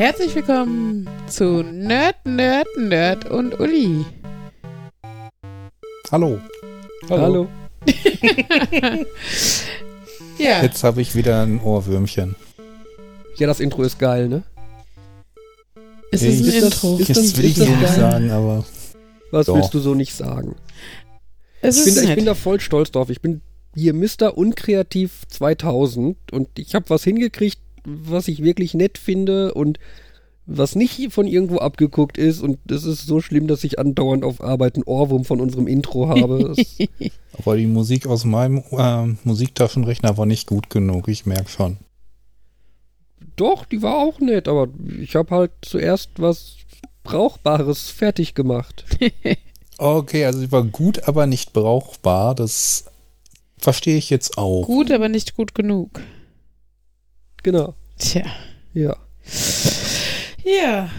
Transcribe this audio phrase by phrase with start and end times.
[0.00, 4.06] Herzlich willkommen zu Nerd, Nerd, Nerd und Uli.
[6.10, 6.40] Hallo.
[7.10, 7.46] Hallo.
[10.38, 12.34] Ja, Jetzt habe ich wieder ein Ohrwürmchen.
[13.36, 14.42] Ja, das Intro ist geil, ne?
[16.12, 16.96] es ist ein Ist das- Intro.
[16.96, 18.64] ist das- will ich so nicht sagen, aber
[19.32, 19.56] Was Doch.
[19.56, 20.56] willst du so nicht sagen?
[21.60, 22.16] es Ich ist bin, ich nett.
[22.16, 23.10] bin da voll stolz drauf.
[23.10, 23.42] Ich bin
[23.74, 24.34] hier Mr.
[24.38, 29.78] Unkreativ 2000 und ich habe was hingekriegt, was ich wirklich nett finde und
[30.46, 34.40] was nicht von irgendwo abgeguckt ist und es ist so schlimm, dass ich andauernd auf
[34.40, 36.54] Arbeit einen Ohrwurm von unserem Intro habe.
[36.54, 41.76] Das, aber die Musik aus meinem äh, Musiktaschenrechner war nicht gut genug, ich merke schon.
[43.36, 44.68] doch, die war auch nett, aber
[45.00, 46.56] ich habe halt zuerst was
[47.02, 48.84] Brauchbares fertig gemacht.
[49.82, 52.34] Okay, also sie war gut, aber nicht brauchbar.
[52.34, 52.84] Das
[53.56, 54.66] verstehe ich jetzt auch.
[54.66, 56.02] gut, aber nicht gut genug.
[57.42, 57.74] Genau.
[57.98, 58.22] Tja.
[58.74, 58.96] Ja.
[60.44, 60.90] Ja.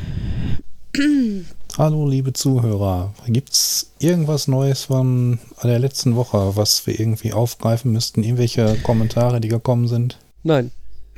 [1.78, 3.14] Hallo, liebe Zuhörer.
[3.28, 8.24] Gibt's irgendwas Neues von der letzten Woche, was wir irgendwie aufgreifen müssten?
[8.24, 10.18] Irgendwelche Kommentare, die gekommen sind?
[10.44, 10.72] Nein.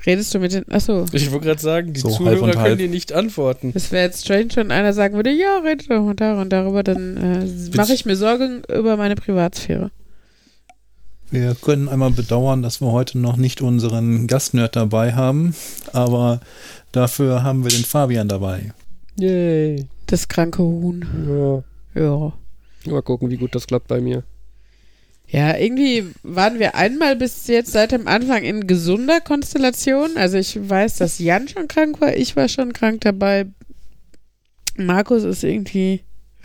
[0.05, 0.69] Redest du mit den.
[0.69, 1.05] Achso.
[1.13, 2.77] Ich wollte gerade sagen, die So, Zuhörer können halb.
[2.77, 3.71] dir nicht antworten.
[3.73, 6.19] Das wäre jetzt strange, wenn einer sagen würde, ja, redet doch und
[6.51, 9.91] darüber, dann äh, mache ich mir Sorgen über meine Privatsphäre.
[11.33, 15.55] Wir können einmal bedauern, dass wir heute noch nicht unseren Gastnerd dabei haben,
[15.91, 16.41] aber
[16.91, 18.71] dafür haben wir den Fabian dabei.
[19.17, 19.87] Yay.
[20.05, 21.63] Das kranke Huhn.
[21.95, 21.99] Ja.
[21.99, 22.33] Ja.
[22.85, 24.21] Mal gucken, wie gut das klappt bei mir.
[25.27, 30.11] Ja, irgendwie waren wir einmal bis jetzt seit dem Anfang in gesunder Konstellation.
[30.17, 33.47] Also ich weiß, dass Jan schon krank war, ich war schon krank dabei.
[34.77, 36.01] Markus ist irgendwie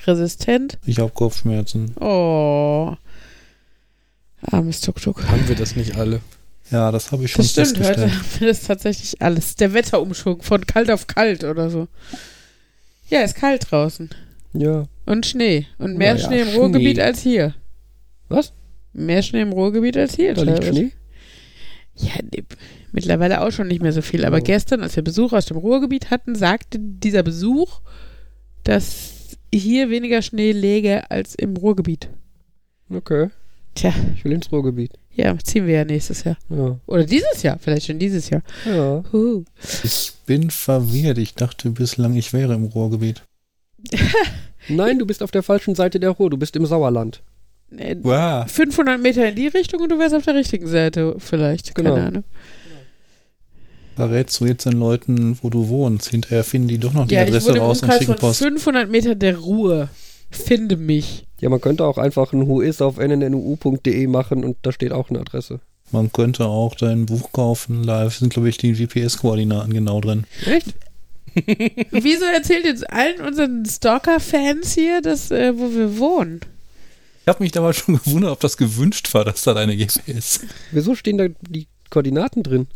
[0.06, 0.78] resistent.
[0.86, 1.94] Ich habe Kopfschmerzen.
[2.00, 2.96] Oh.
[4.42, 5.26] Armes Tuk-Tuk.
[5.28, 6.20] Haben wir das nicht alle?
[6.70, 8.12] Ja, das habe ich schon Das stimmt, heute festgestellt.
[8.12, 9.54] haben wir das tatsächlich alles.
[9.56, 11.88] Der Wetterumschwung von kalt auf kalt oder so.
[13.08, 14.10] Ja, ist kalt draußen.
[14.52, 14.84] Ja.
[15.06, 15.66] Und Schnee.
[15.78, 16.56] Und mehr Naja, Schnee im Schnee.
[16.58, 17.54] Ruhrgebiet als hier.
[18.28, 18.52] Was?
[18.92, 20.34] Mehr Schnee im Ruhrgebiet als hier.
[20.34, 20.64] Da liegt.
[20.64, 20.92] Schnee?
[21.96, 22.44] Ja, nee,
[22.92, 24.24] mittlerweile auch schon nicht mehr so viel.
[24.24, 24.42] Aber Oh.
[24.42, 27.80] gestern, als wir Besuch aus dem Ruhrgebiet hatten, sagte dieser Besuch,
[28.64, 32.08] dass hier weniger Schnee läge als im Ruhrgebiet.
[32.90, 33.30] Okay.
[33.78, 34.92] Tja, Ich will ins Ruhrgebiet.
[35.14, 36.36] ja, ziehen wir ja nächstes Jahr.
[36.50, 36.78] Ja.
[36.86, 38.42] Oder dieses Jahr, vielleicht schon dieses Jahr.
[38.64, 39.04] Ja.
[39.12, 39.44] Huh.
[39.84, 41.18] Ich bin verwirrt.
[41.18, 43.22] Ich dachte bislang, ich wäre im Ruhrgebiet.
[44.68, 46.30] Nein, du bist auf der falschen Seite der Ruhr.
[46.30, 47.22] Du bist im Sauerland.
[47.76, 48.50] Äh, Wow.
[48.50, 51.74] 500 Meter in die Richtung und du wärst auf der richtigen Seite vielleicht.
[51.74, 52.06] Keine Genau.
[52.06, 52.24] Ahnung.
[53.96, 56.08] Verrätst du jetzt den Leuten, wo du wohnst?
[56.10, 58.38] Hinterher finden die doch noch die Ja, ich Adresse raus und schicken Post.
[58.40, 59.88] 500 Meter der Ruhe.
[60.30, 61.26] Finde mich.
[61.40, 65.10] Ja, man könnte auch einfach ein Who is auf nnnu.de machen und da steht auch
[65.10, 65.60] eine Adresse.
[65.90, 67.86] Man könnte auch dein Buch kaufen.
[67.86, 70.24] Da sind, glaube ich, die GPS-Koordinaten genau drin.
[70.44, 70.74] Echt?
[71.92, 76.40] Wieso erzählt jetzt allen unseren Stalker-Fans hier, dass, äh, wo wir wohnen?
[77.22, 80.40] Ich habe mich dabei schon gewundert, ob das gewünscht war, dass da deine GPS.
[80.72, 82.66] Wieso stehen da die Koordinaten drin?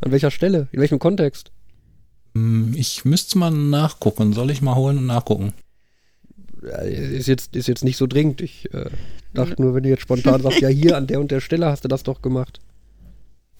[0.00, 0.68] An welcher Stelle?
[0.72, 1.50] In welchem Kontext?
[2.34, 4.32] Hm, Ich müsste mal nachgucken.
[4.32, 5.52] Soll ich mal holen und nachgucken?
[6.70, 8.40] Ja, Ist jetzt, ist jetzt nicht so dringend.
[8.40, 8.90] Ich äh,
[9.34, 11.84] dachte nur, wenn du jetzt spontan sagst, ja, hier an der und der Stelle hast
[11.84, 12.60] du das doch gemacht.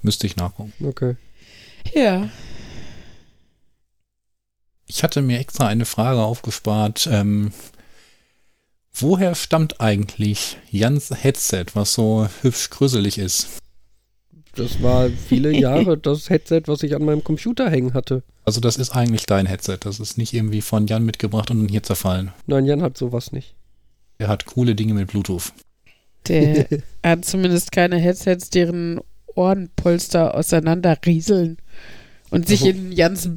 [0.03, 0.72] Müsste ich nachgucken.
[0.84, 1.16] Okay.
[1.94, 2.28] Ja.
[4.87, 7.09] Ich hatte mir extra eine Frage aufgespart.
[7.10, 7.53] Ähm,
[8.93, 13.49] woher stammt eigentlich Jans Headset, was so hübsch grüsselig ist?
[14.56, 18.22] Das war viele Jahre das Headset, was ich an meinem Computer hängen hatte.
[18.44, 19.78] Also das ist eigentlich dein Headset.
[19.81, 22.33] Das ist nicht irgendwie von Jan mitgebracht und hier zerfallen.
[22.47, 23.55] Nein, Jan hat sowas nicht.
[24.19, 25.53] Er hat coole Dinge mit Bluetooth.
[26.28, 26.66] Der
[27.05, 29.00] hat zumindest keine Headsets, deren
[29.35, 31.56] Ohrenpolster auseinanderrieseln
[32.31, 33.29] und sich Also- in Jans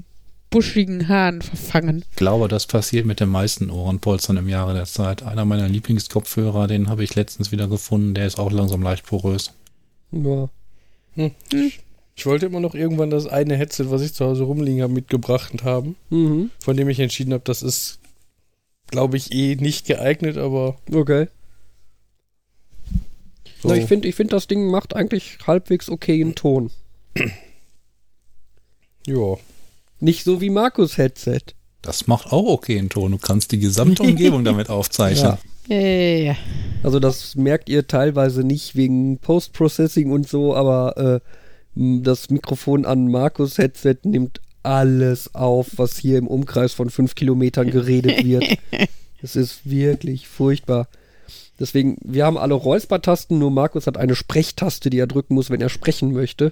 [0.49, 2.05] buschigen Haaren verfangen.
[2.11, 5.23] Ich glaube, das passiert mit den meisten Ohrenpolstern im Jahre der Zeit.
[5.23, 8.13] Einer meiner Lieblingskopfhörer, den habe ich letztens wieder gefunden.
[8.13, 9.51] Der ist auch langsam leicht porös.
[10.11, 10.49] Ja.
[12.15, 15.63] Ich wollte immer noch irgendwann das eine Headset, was ich zu Hause rumliegen habe, mitgebracht
[15.63, 16.51] haben, Mhm.
[16.59, 17.99] von dem ich entschieden habe, das ist,
[18.87, 21.27] glaube ich, eh nicht geeignet, aber Okay.
[23.61, 23.69] so.
[23.69, 26.69] Na, ich finde, ich find, das Ding macht eigentlich halbwegs okayen Ton.
[29.07, 29.35] ja.
[29.99, 31.39] Nicht so wie Markus Headset.
[31.81, 33.11] Das macht auch okay einen Ton.
[33.11, 35.23] Du kannst die gesamte Umgebung damit aufzeichnen.
[35.33, 35.39] Ja.
[35.67, 36.35] Ja.
[36.83, 41.19] Also das merkt ihr teilweise nicht wegen Post-Processing und so, aber äh,
[41.75, 47.69] das Mikrofon an Markus Headset nimmt alles auf, was hier im Umkreis von fünf Kilometern
[47.69, 48.45] geredet wird.
[49.21, 50.89] Es ist wirklich furchtbar.
[51.57, 55.61] Deswegen, wir haben alle Räuspertasten, nur Markus hat eine Sprechtaste, die er drücken muss, wenn
[55.61, 56.51] er sprechen möchte,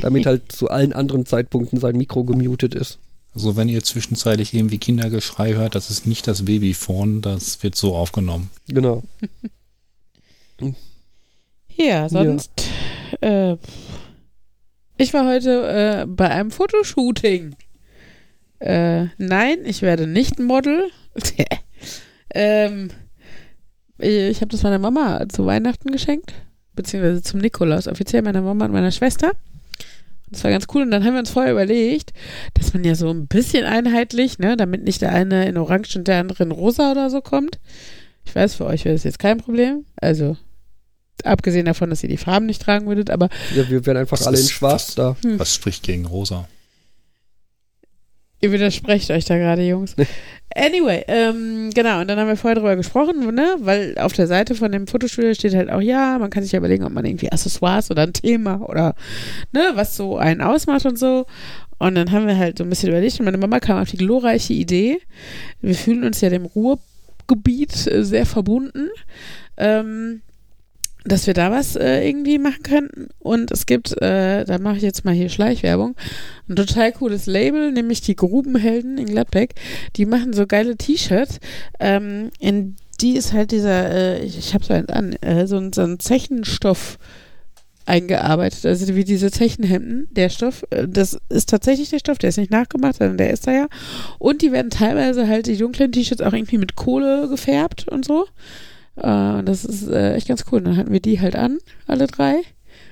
[0.00, 2.98] damit halt zu allen anderen Zeitpunkten sein Mikro gemutet ist.
[3.34, 7.94] Also wenn ihr zwischenzeitlich irgendwie Kindergeschrei hört, das ist nicht das Babyphone, das wird so
[7.94, 8.50] aufgenommen.
[8.68, 9.02] Genau.
[11.76, 12.50] Ja, sonst.
[13.20, 13.56] Äh,
[14.98, 17.56] ich war heute äh, bei einem Fotoshooting.
[18.58, 20.90] Äh, nein, ich werde nicht Model.
[22.34, 22.90] ähm,
[23.98, 26.34] ich habe das meiner Mama zu Weihnachten geschenkt,
[26.74, 29.32] beziehungsweise zum Nikolaus, offiziell meiner Mama und meiner Schwester.
[30.32, 30.82] Das war ganz cool.
[30.82, 32.12] Und dann haben wir uns vorher überlegt,
[32.54, 36.08] dass man ja so ein bisschen einheitlich, ne, damit nicht der eine in Orange und
[36.08, 37.60] der andere in Rosa oder so kommt.
[38.24, 39.84] Ich weiß, für euch wäre das jetzt kein Problem.
[40.00, 40.36] Also,
[41.24, 44.38] abgesehen davon, dass ihr die Farben nicht tragen würdet, aber Ja, wir wären einfach alle
[44.40, 45.16] in schwarz was- da.
[45.22, 45.38] Hm.
[45.38, 46.48] Was spricht gegen Rosa?
[48.40, 49.94] Ihr widersprecht euch da gerade, Jungs.
[50.54, 54.54] Anyway, ähm, genau, und dann haben wir vorher drüber gesprochen, ne, weil auf der Seite
[54.54, 57.30] von dem Fotostudio steht halt auch, ja, man kann sich ja überlegen, ob man irgendwie
[57.30, 58.94] Accessoires oder ein Thema oder,
[59.52, 61.26] ne, was so einen ausmacht und so.
[61.78, 63.96] Und dann haben wir halt so ein bisschen überlegt und meine Mama kam auf die
[63.96, 65.00] glorreiche Idee,
[65.60, 68.88] wir fühlen uns ja dem Ruhrgebiet äh, sehr verbunden,
[69.56, 70.22] ähm,
[71.04, 73.08] dass wir da was äh, irgendwie machen könnten.
[73.18, 75.94] Und es gibt, äh, da mache ich jetzt mal hier Schleichwerbung,
[76.48, 79.54] ein total cooles Label, nämlich die Grubenhelden in Gladbeck.
[79.96, 81.40] Die machen so geile T-Shirts.
[81.80, 85.56] Ähm, in die ist halt dieser, äh, ich, ich habe so eins an, äh, so,
[85.56, 86.98] ein- so ein Zechenstoff
[87.84, 88.64] eingearbeitet.
[88.64, 92.50] Also wie diese Zechenhemden, der Stoff, äh, das ist tatsächlich der Stoff, der ist nicht
[92.52, 93.66] nachgemacht, sondern der ist da ja.
[94.20, 98.26] Und die werden teilweise halt, die dunklen T-Shirts auch irgendwie mit Kohle gefärbt und so.
[98.96, 100.60] Äh, und das ist äh, echt ganz cool.
[100.60, 102.42] Dann hatten wir die halt an, alle drei.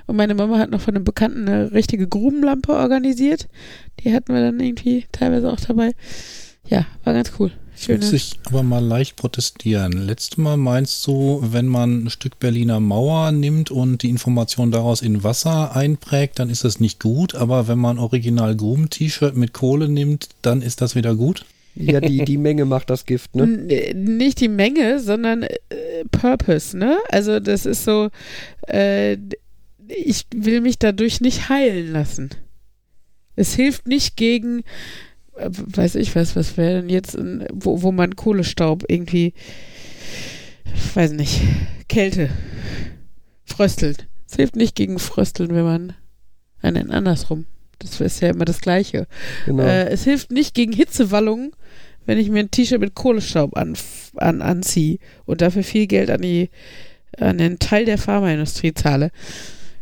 [0.07, 3.49] Und meine Mama hat noch von einem Bekannten eine richtige Grubenlampe organisiert.
[4.01, 5.93] Die hatten wir dann irgendwie teilweise auch dabei.
[6.69, 7.53] Ja, war ganz cool.
[7.77, 8.05] Ich Schöne.
[8.05, 9.93] sich aber mal leicht protestieren.
[9.93, 15.01] Letztes Mal meinst du, wenn man ein Stück Berliner Mauer nimmt und die Information daraus
[15.01, 17.35] in Wasser einprägt, dann ist das nicht gut.
[17.35, 21.47] Aber wenn man original Gruben-T-Shirt mit Kohle nimmt, dann ist das wieder gut.
[21.83, 23.43] Ja, die, die Menge macht das Gift, ne?
[23.45, 25.57] N- äh, Nicht die Menge, sondern äh,
[26.11, 26.99] Purpose, ne?
[27.09, 28.11] Also das ist so,
[28.69, 29.17] äh,
[29.89, 32.31] ich will mich dadurch nicht heilen lassen.
[33.37, 34.61] Es hilft nicht gegen,
[35.37, 39.35] äh, weiß ich was, was wäre denn jetzt, ein- wo, wo man Kohlestaub irgendwie,
[40.95, 41.41] weiß nicht,
[41.89, 42.31] Kälte,
[43.45, 43.97] Frösteln.
[44.29, 45.93] Es hilft nicht gegen Frösteln, wenn man,
[46.63, 47.47] nein, andersrum.
[47.81, 49.07] Das ist ja immer das Gleiche.
[49.47, 49.63] Genau.
[49.63, 51.53] Äh, es hilft nicht gegen Hitzewallungen,
[52.07, 53.77] wenn ich mir ein T-Shirt mit Kohlestaub an,
[54.17, 56.51] an, anziehe und dafür viel Geld an, die,
[57.19, 59.11] an den Teil der Pharmaindustrie zahle.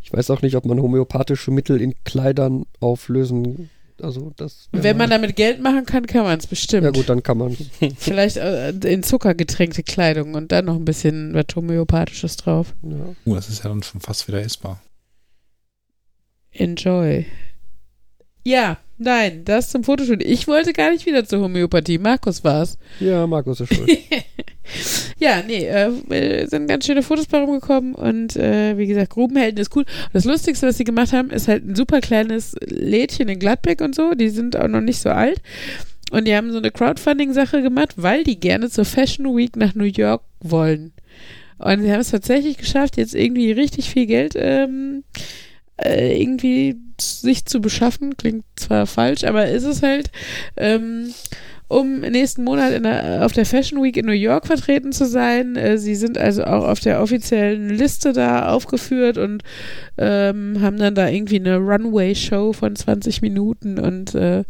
[0.03, 3.69] Ich weiß auch nicht, ob man homöopathische Mittel in Kleidern auflösen.
[4.01, 4.69] Also das.
[4.73, 6.85] Wenn man damit Geld machen kann, kann man es bestimmt.
[6.85, 7.57] Ja gut, dann kann man.
[7.99, 12.75] Vielleicht äh, in Zucker getränkte Kleidung und dann noch ein bisschen was Homöopathisches drauf.
[12.83, 13.15] Ja.
[13.27, 14.81] Uh, das ist ja dann schon fast wieder essbar.
[16.53, 17.27] Enjoy.
[18.49, 20.23] Ja, nein, das zum Fotoshoot.
[20.23, 21.99] Ich wollte gar nicht wieder zur Homöopathie.
[21.99, 22.79] Markus war's.
[22.99, 23.91] ja, Markus ist schuld.
[25.19, 29.59] Ja, nee, äh, äh, sind ganz schöne Fotos bei rumgekommen und äh, wie gesagt, Grubenhelden
[29.59, 29.85] ist cool.
[29.85, 33.81] Und das Lustigste, was sie gemacht haben, ist halt ein super kleines Lädchen in Gladbeck
[33.81, 34.13] und so.
[34.13, 35.41] Die sind auch noch nicht so alt.
[36.11, 39.85] Und die haben so eine Crowdfunding-Sache gemacht, weil die gerne zur Fashion Week nach New
[39.85, 40.93] York wollen.
[41.57, 45.03] Und sie haben es tatsächlich geschafft, jetzt irgendwie richtig viel Geld ähm,
[45.83, 48.17] äh, irgendwie sich zu beschaffen.
[48.17, 50.11] Klingt zwar falsch, aber ist es halt.
[50.57, 51.13] Ähm,
[51.69, 55.55] um nächsten Monat der, auf der Fashion Week in New York vertreten zu sein.
[55.57, 59.43] Äh, sie sind also auch auf der offiziellen Liste da aufgeführt und
[59.99, 64.45] ähm, haben dann da irgendwie eine Runway-Show von 20 Minuten und äh,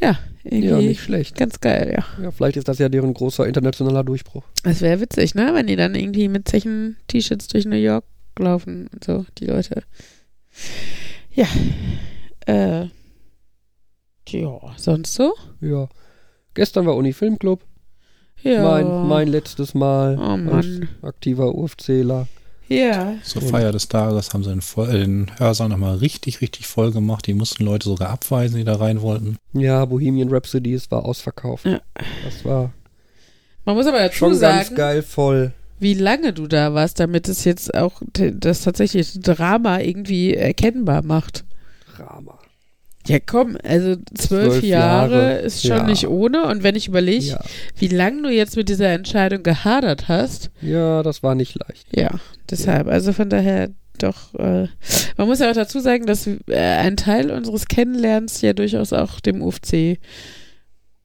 [0.00, 1.36] ja, irgendwie ja, nicht schlecht.
[1.36, 2.24] ganz geil, ja.
[2.24, 4.44] Ja, vielleicht ist das ja deren großer internationaler Durchbruch.
[4.64, 5.50] Das wäre witzig, ne?
[5.52, 8.04] Wenn die dann irgendwie mit Zechen-T-Shirts durch New York
[8.38, 9.82] laufen und so, die Leute.
[11.32, 11.46] Ja.
[12.46, 12.88] Äh.
[14.28, 15.34] Ja, sonst so?
[15.60, 15.88] Ja.
[16.54, 17.62] Gestern war Uni Filmclub.
[18.42, 18.62] Ja.
[18.62, 20.88] Mein, mein letztes Mal Oh als Mann.
[21.02, 22.28] aktiver UFCler.
[22.68, 23.14] Ja.
[23.22, 26.92] Zur Feier des Tages haben sie den, voll, äh, den Hörsaal nochmal richtig, richtig voll
[26.92, 27.26] gemacht.
[27.26, 29.38] Die mussten Leute sogar abweisen, die da rein wollten.
[29.54, 31.64] Ja, Bohemian Rhapsody, es war ausverkauft.
[31.64, 31.80] Ja.
[32.24, 32.72] Das war
[33.64, 35.52] Man muss aber dazu schon sagen, ganz geil voll.
[35.80, 41.44] Wie lange du da warst, damit es jetzt auch das tatsächliche Drama irgendwie erkennbar macht.
[41.96, 42.38] Drama.
[43.06, 45.82] Ja, komm, also zwölf, Zwölf Jahre, Jahre, ist schon ja.
[45.84, 46.44] nicht ohne.
[46.46, 47.40] Und wenn ich überlege, Ja.
[47.76, 51.86] wie lange du jetzt mit dieser Entscheidung gehadert hast, ja, das war nicht leicht.
[51.96, 52.10] ja,
[52.50, 52.86] deshalb.
[52.86, 54.34] Also von daher doch.
[54.34, 54.68] Äh,
[55.16, 59.20] man muss ja auch dazu sagen, dass äh, ein Teil unseres Kennenlernens ja durchaus auch
[59.20, 59.98] dem UFC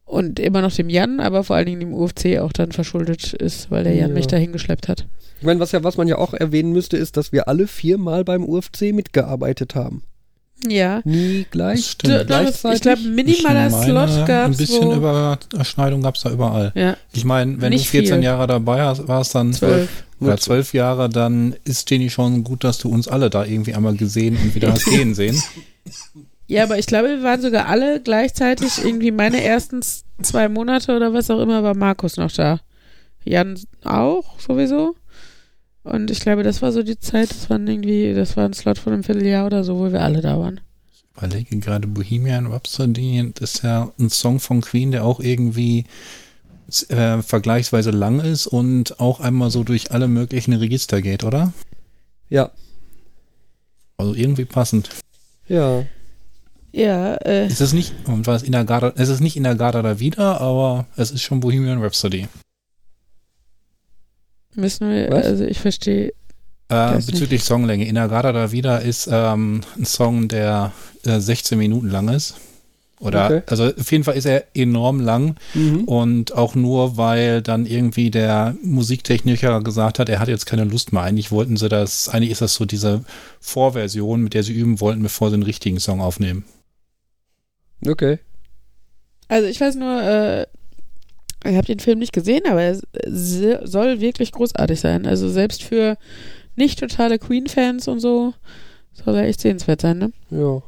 [0.06, 3.72] und immer noch dem Jan, aber vor allen Dingen dem UFC auch dann verschuldet ist,
[3.72, 4.14] weil der Jan Ja.
[4.16, 5.06] mich dahin geschleppt hat.
[5.40, 8.24] Ich meine, was ja, was man ja auch erwähnen müsste, ist, dass wir alle viermal
[8.24, 10.04] beim UFC mitgearbeitet haben.
[10.66, 11.02] Ja.
[11.04, 11.86] Nie gleich.
[11.88, 12.30] stimmt.
[12.30, 14.58] Es- ich glaube, minimaler Ich meine, Slot gab Ein es.
[14.58, 16.72] bisschen wo, Überschneidung gab es da überall.
[16.76, 18.24] Ja, Ich meine, wenn Nicht du 14 viel.
[18.24, 19.90] Jahre dabei hast, warst dann zwölf.
[20.22, 23.96] oder 12 Jahre, dann ist Jenny schon gut, dass du uns alle da irgendwie einmal
[23.98, 25.42] gesehen und wieder hast gehen sehen.
[26.48, 29.82] Ja, aber ich glaube, wir waren sogar alle gleichzeitig irgendwie meine ersten
[30.22, 32.60] zwei Monate oder was auch immer war Markus noch da.
[33.24, 34.96] Jan auch sowieso.
[35.84, 38.78] Und ich glaube, das war so die Zeit, das waren irgendwie, das war ein Slot
[38.78, 40.62] von einem Vierteljahr oder so, wo wir alle da waren.
[40.94, 45.86] Ich überlege gerade Bohemian Rhapsody, das ist ja ein Song von Queen, der auch irgendwie
[46.90, 51.54] äh, vergleichsweise lang ist und auch einmal so durch alle möglichen Register geht, oder?
[52.30, 52.52] Ja.
[53.98, 54.90] Also irgendwie passend.
[55.48, 55.86] Ja.
[56.75, 59.53] Ja, äh, Es ist nicht, und was in der Garda, es ist nicht in der
[59.56, 62.27] Garda da wieder, aber es ist schon Bohemian Rhapsody.
[64.56, 65.25] müssen wir, Was?
[65.25, 66.13] also ich verstehe,
[66.70, 67.86] Äh, bezüglich Songlänge.
[67.88, 70.72] In der Garda da wieder ist ähm, ein Song, der
[71.06, 72.36] äh, 16 Minuten lang ist.
[73.00, 73.42] Oder, Okay.
[73.48, 75.84] also auf jeden Fall ist er enorm lang Mhm.
[75.84, 80.94] und auch nur, weil dann irgendwie der Musiktechniker gesagt hat, er hat jetzt keine Lust
[80.94, 81.03] mehr.
[81.03, 83.03] Eigentlich wollten sie das, eigentlich ist das so diese
[83.42, 86.46] Vorversion, mit der sie üben wollten, bevor sie den richtigen Song aufnehmen.
[87.88, 88.20] Okay.
[89.28, 90.46] also ich weiß nur, äh,
[91.46, 95.06] ich habe den Film nicht gesehen, aber er soll wirklich großartig sein.
[95.06, 95.98] Also selbst für
[96.56, 98.34] nicht totale Queen-Fans und so
[98.94, 100.12] soll er echt sehenswert sein, ne?
[100.30, 100.62] Ja.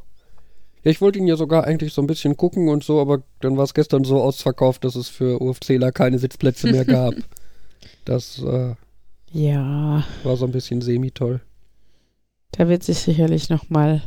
[0.82, 3.64] Ich wollte ihn ja sogar eigentlich so ein bisschen gucken und so, aber dann war
[3.64, 7.14] es gestern so ausverkauft, dass es für UFCler keine Sitzplätze mehr gab.
[8.04, 8.74] Das äh,
[9.32, 11.40] Ja, war so ein bisschen semi-toll.
[12.52, 14.00] da wird sich sicherlich noch mal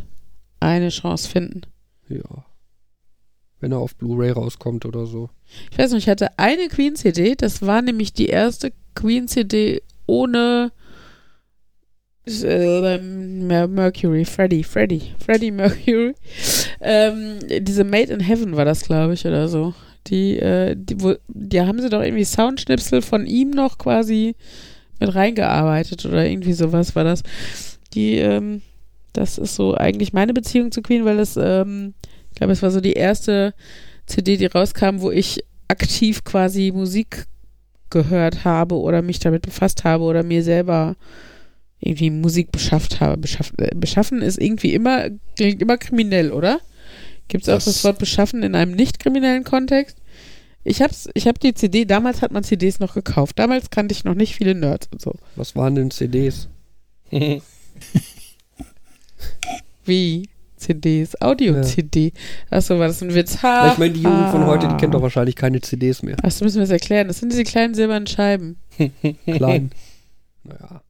[0.62, 1.62] eine Chance finden.
[2.08, 2.46] Ja.
[3.60, 5.30] Wenn er auf Blu-ray rauskommt oder so.
[5.72, 10.72] Ich weiß nicht, ich hatte eine Queen-CD, das war nämlich die erste Queen-CD ohne
[12.26, 16.14] äh, Mer- Mercury, Freddie, Freddie, Freddie Mercury.
[16.82, 19.74] Ähm, diese Made in Heaven war das, glaube ich, oder so.
[20.08, 24.36] Die, äh, die, wo, die haben sie doch irgendwie Soundschnipsel von ihm noch quasi
[25.00, 27.24] mit reingearbeitet oder irgendwie sowas war das.
[27.94, 28.62] Die, ähm,
[29.14, 31.94] das ist so eigentlich meine Beziehung zu Queen, weil das, ähm,
[32.40, 33.54] glaube, es war so die erste
[34.08, 37.26] CD, die rauskam, wo ich aktiv quasi Musik
[37.92, 40.96] gehört habe oder mich damit befasst habe oder mir selber
[41.80, 43.18] irgendwie Musik beschafft habe.
[43.18, 46.60] Beschaff, äh, beschaffen ist irgendwie immer, klingt immer kriminell, oder?
[47.28, 49.98] Gibt es auch Das- das Wort beschaffen in einem nicht kriminellen Kontext?
[50.64, 53.40] Ich hab's, ich hab die CD, damals hat man CDs noch gekauft.
[53.40, 55.14] Damals kannte ich noch nicht viele Nerds und so.
[55.36, 56.48] Was waren denn CDs?
[59.86, 60.30] Wie
[60.60, 62.14] CDs, Audio-CD.
[62.50, 63.42] Achso, war das ein Witz?
[63.42, 66.18] Ha, Ja, ich meine, die Jugend von heute, die kennt doch wahrscheinlich keine CDs mehr.
[66.24, 67.08] Achso, müssen wir es erklären.
[67.08, 68.58] Das sind diese kleinen silbernen Scheiben.
[69.26, 69.72] Klein.
[70.44, 70.82] naja.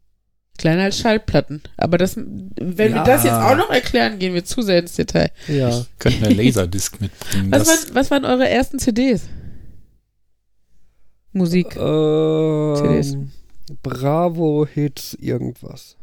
[0.57, 1.61] Kleiner als Schallplatten.
[1.77, 3.03] Aber das, wenn wir Ja.
[3.05, 5.31] das jetzt auch noch erklären, gehen wir zu sehr ins Detail.
[5.47, 5.85] Ja.
[5.99, 7.49] Könnten eine Laserdisc mitbringen.
[7.49, 9.21] Was, waren, was waren eure ersten CDs?
[11.31, 11.71] Musik.
[11.73, 13.13] CDs.
[13.13, 13.31] Ähm,
[13.83, 15.95] Bravo Hits irgendwas.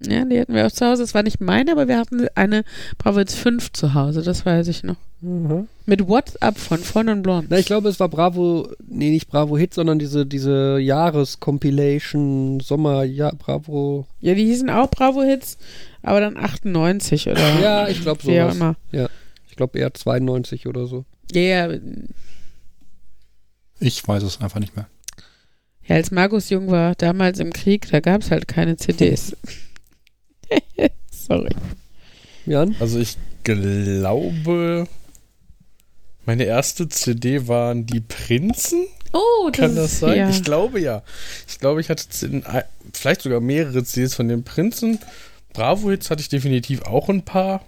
[0.00, 1.02] Ja, die hatten wir auch zu Hause.
[1.02, 2.64] Das war nicht meine, aber wir hatten eine
[2.98, 4.22] Bravo Hits 5 zu Hause.
[4.22, 4.96] Das weiß ich noch.
[5.20, 5.68] Mhm.
[5.86, 7.46] Mit WhatsApp von Von und Blond.
[7.48, 13.04] Na, ich glaube, es war Bravo, nee, nicht Bravo Hits, sondern diese, diese Jahrescompilation Sommer,
[13.04, 14.06] ja, Bravo.
[14.20, 15.56] Ja, die hießen auch Bravo Hits,
[16.02, 18.76] aber dann 98 oder Ja, ich glaube wie auch sowas.
[18.92, 19.10] immer.
[19.48, 21.04] Ich glaube eher 92 oder so.
[21.32, 21.78] Ja, ja,
[23.80, 24.88] ich weiß es einfach nicht mehr.
[25.86, 29.36] ja, als Markus jung war, damals im Krieg, da gab es halt keine CDs.
[31.10, 31.50] Sorry.
[32.46, 32.76] Jan?
[32.80, 34.86] Also ich glaube,
[36.26, 38.86] meine erste CD waren die Prinzen.
[39.12, 40.16] Oh, das Kann das ist, sein?
[40.18, 40.30] Ja.
[40.30, 41.02] Ich glaube ja.
[41.46, 42.44] Ich glaube, ich hatte ein-
[42.92, 44.98] vielleicht sogar mehrere CDs von den Prinzen.
[45.52, 47.64] Bravo-Hits hatte ich definitiv auch ein paar.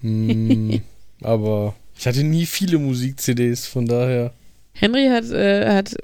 [0.00, 0.82] Hm,
[1.22, 4.32] aber ich hatte nie viele Musik-CDs, von daher.
[4.78, 5.96] Henry hat, äh, hat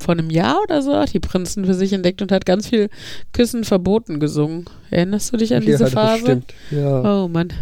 [0.00, 2.88] vor einem Jahr oder so auch die Prinzen für sich entdeckt und hat ganz viel
[3.32, 4.66] Küssen verboten gesungen.
[4.90, 6.12] Erinnerst du dich an diese ja, Phase?
[6.12, 6.54] Das stimmt.
[6.70, 7.22] Ja.
[7.24, 7.52] Oh Mann.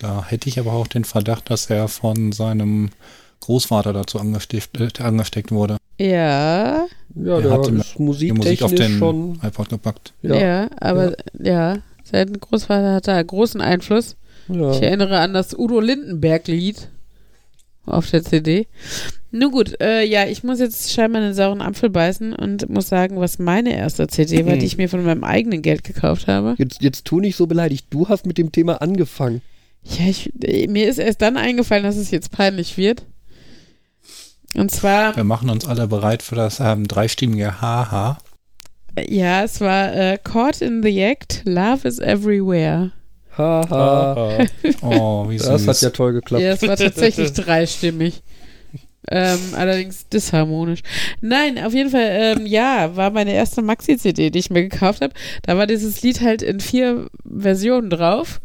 [0.00, 2.90] Da hätte ich aber auch den Verdacht, dass er von seinem
[3.40, 5.76] Großvater dazu angesteckt, äh, angesteckt wurde.
[5.98, 9.38] Ja, Ja, Er der hatte ist Musik auf musiktechnisch den schon.
[9.42, 10.12] iPod gepackt.
[10.22, 10.68] ja, Ja.
[10.80, 11.78] aber ja.
[12.02, 14.16] sein Großvater hatte einen großen Einfluss.
[14.48, 14.72] Ich ja.
[14.72, 16.88] erinnere an das Udo Lindenberg-Lied
[17.86, 18.66] auf der CD.
[19.36, 23.18] Nun gut, äh, ja, ich muss jetzt scheinbar einen sauren Apfel beißen und muss sagen,
[23.18, 26.54] was meine erste CD war, die ich mir von meinem eigenen Geld gekauft habe.
[26.56, 27.86] Jetzt, jetzt tu nicht so beleidigt.
[27.90, 29.42] Du hast mit dem Thema angefangen.
[29.82, 33.06] Ja, ich, äh, mir ist erst dann eingefallen, dass es jetzt peinlich wird.
[34.54, 38.18] Und zwar, Wir machen uns alle bereit für das ähm, dreistimmige Haha.
[39.08, 42.92] Ja, es war äh, Caught in the Act, Love is Everywhere.
[43.36, 44.46] Haha.
[44.80, 45.48] Oh, wie süß.
[45.66, 46.40] das hat ja toll geklappt.
[46.40, 48.22] Ja, es war tatsächlich dreistimmig.
[49.10, 50.80] Ähm, allerdings disharmonisch.
[51.20, 55.12] Nein, auf jeden Fall, ähm, ja, war meine erste Maxi-CD, die ich mir gekauft habe.
[55.42, 58.40] Da war dieses Lied halt in vier Versionen drauf.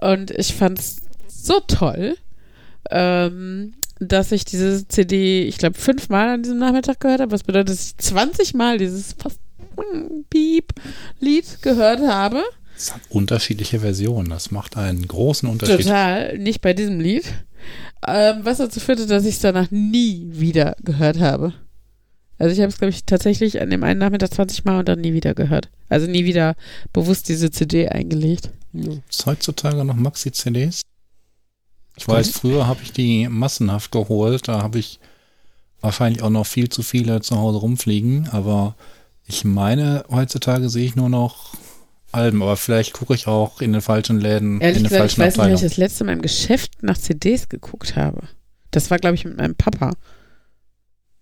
[0.00, 2.16] Und ich fand's so toll,
[2.90, 7.32] ähm, dass ich diese CD, ich glaube, fünfmal an diesem Nachmittag gehört habe.
[7.32, 9.38] Was bedeutet, dass ich 20 Mal dieses fast
[10.30, 12.42] Piep-Lied gehört habe.
[12.76, 14.28] Es hat unterschiedliche Versionen.
[14.30, 15.86] Das macht einen großen Unterschied.
[15.86, 17.24] Total, nicht bei diesem Lied.
[18.06, 21.54] Ähm, was dazu führte, dass ich es danach nie wieder gehört habe.
[22.38, 25.00] Also ich habe es, glaube ich, tatsächlich an dem einen Nachmittag 20 Mal und dann
[25.00, 25.70] nie wieder gehört.
[25.88, 26.56] Also nie wieder
[26.92, 28.50] bewusst diese CD eingelegt.
[29.08, 30.82] Ist heutzutage noch Maxi-CDs?
[31.96, 34.48] Ich weiß, früher habe ich die massenhaft geholt.
[34.48, 34.98] Da habe ich
[35.80, 38.28] wahrscheinlich auch noch viel zu viele zu Hause rumfliegen.
[38.30, 38.74] Aber
[39.26, 41.54] ich meine, heutzutage sehe ich nur noch
[42.10, 42.42] Alben.
[42.42, 45.20] Aber vielleicht gucke ich auch in den falschen Läden, Ehrlich in den gesagt, ich falschen
[45.22, 48.22] weiß nicht, wann ich das letzte Mal im Geschäft nach CDs geguckt habe.
[48.70, 49.92] Das war, glaube ich, mit meinem Papa.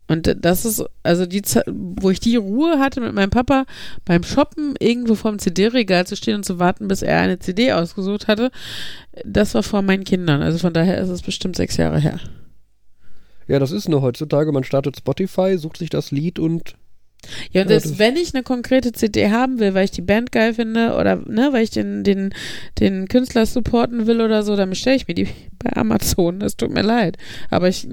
[0.08, 3.64] Und das ist, also die Zeit, wo ich die Ruhe hatte mit meinem Papa
[4.04, 8.28] beim Shoppen irgendwo vorm CD-Regal zu stehen und zu warten, bis er eine CD ausgesucht
[8.28, 8.50] hatte,
[9.24, 10.42] das war vor meinen Kindern.
[10.42, 12.20] Also von daher ist es bestimmt sechs Jahre her.
[13.48, 14.52] Ja, das ist nur heutzutage.
[14.52, 16.74] Man startet Spotify, sucht sich das Lied und
[17.52, 20.32] Ja, und Ja, das- wenn ich eine konkrete CD haben will, weil ich die Band
[20.32, 22.34] geil finde oder ne, weil ich den, den,
[22.80, 25.28] den Künstler supporten will oder so, dann bestelle ich mir die
[25.62, 26.40] bei Amazon.
[26.40, 27.16] Das tut mir leid.
[27.50, 27.86] Aber ich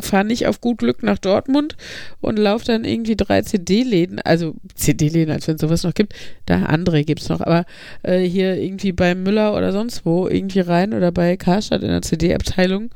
[0.00, 1.76] fahre nicht auf gut Glück nach Dortmund
[2.20, 6.14] und laufe dann irgendwie drei CD-Läden, also CD-Läden, als wenn es sowas noch gibt.
[6.46, 7.66] Da andere gibt's noch, aber
[8.02, 12.02] äh, hier irgendwie bei Müller oder sonst wo irgendwie rein oder bei Karstadt in der
[12.02, 12.90] CD-Abteilung,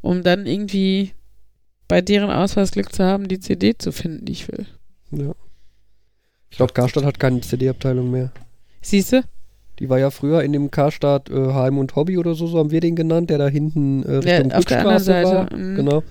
[0.00, 1.12] um dann irgendwie
[1.88, 4.66] bei deren Ausweis Glück zu haben, die CD zu finden, die ich will.
[5.10, 5.32] Ja.
[6.50, 8.30] Ich glaube, Karstadt hat keine CD-Abteilung mehr.
[8.80, 9.22] Siehst du?
[9.78, 12.70] Die war ja früher in dem Karstadt äh, Heim und Hobby oder so, so haben
[12.70, 15.52] wir den genannt, der da hinten äh, Richtung auf der anderen Seite, war.
[15.54, 15.76] mhm.
[15.76, 16.02] Genau.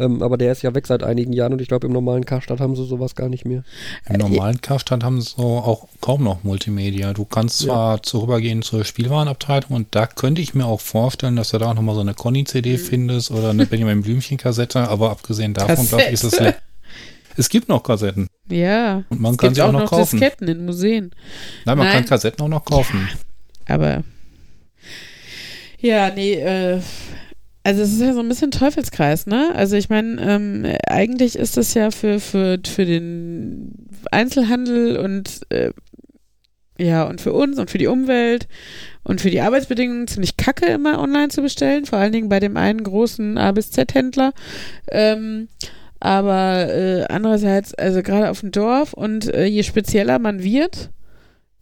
[0.00, 2.60] Ähm, aber der ist ja weg seit einigen Jahren und ich glaube, im normalen Karstadt
[2.60, 3.64] haben sie sowas gar nicht mehr.
[4.08, 7.14] Im normalen Karstadt haben sie so auch kaum noch Multimedia.
[7.14, 11.58] Du kannst zwar zurückgehen zur Spielwarenabteilung und da könnte ich mir auch vorstellen, dass du
[11.58, 12.78] da auch nochmal so eine Conny-CD Mhm.
[12.78, 16.38] findest oder eine Benjamin Blümchen-Kassette, aber abgesehen davon, glaube ich, ist es
[17.38, 19.04] Es gibt noch Kassetten Ja.
[19.08, 20.18] und man es kann gibt sie auch auch noch kaufen.
[20.18, 21.12] Disketten in Museen.
[21.64, 21.96] Nein, man Nein.
[21.96, 23.08] kann Kassetten auch noch kaufen.
[23.66, 24.02] Aber
[25.80, 26.80] ja, nee, äh,
[27.62, 29.52] also es ist ja so ein bisschen Teufelskreis, ne?
[29.54, 35.70] Also ich meine, ähm, eigentlich ist das ja für, für, für den Einzelhandel und äh,
[36.78, 38.48] ja, und für uns und für die Umwelt
[39.02, 42.56] und für die Arbeitsbedingungen ziemlich kacke, immer online zu bestellen, vor allen Dingen bei dem
[42.56, 44.32] einen großen A bis Z-Händler.
[44.90, 45.48] Ähm,
[46.00, 50.90] aber äh, andererseits, also gerade auf dem Dorf und äh, je spezieller man wird,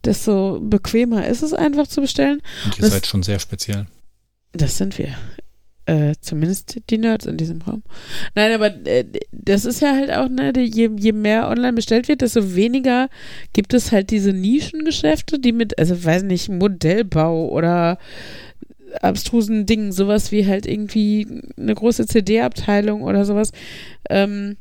[0.05, 2.41] desto bequemer ist es einfach zu bestellen.
[2.65, 3.87] Und ihr Das- seid schon sehr speziell.
[4.53, 5.09] Das sind wir.
[5.89, 7.85] Äh, zumindest die Nerds in diesem Raum.
[8.35, 12.23] Nein, aber äh, das ist ja halt auch, ne, je, je mehr online bestellt wird,
[12.23, 13.09] desto weniger
[13.53, 17.99] gibt es halt diese Nischengeschäfte, die mit, also weiß nicht, Modellbau oder
[19.03, 23.53] abstrusen Dingen, sowas wie halt irgendwie eine große CD-Abteilung oder sowas,
[24.11, 24.57] ähm,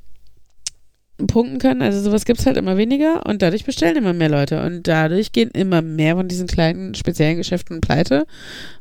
[1.27, 1.81] punkten können.
[1.81, 5.31] Also sowas gibt es halt immer weniger und dadurch bestellen immer mehr Leute und dadurch
[5.31, 8.25] gehen immer mehr von diesen kleinen speziellen Geschäften pleite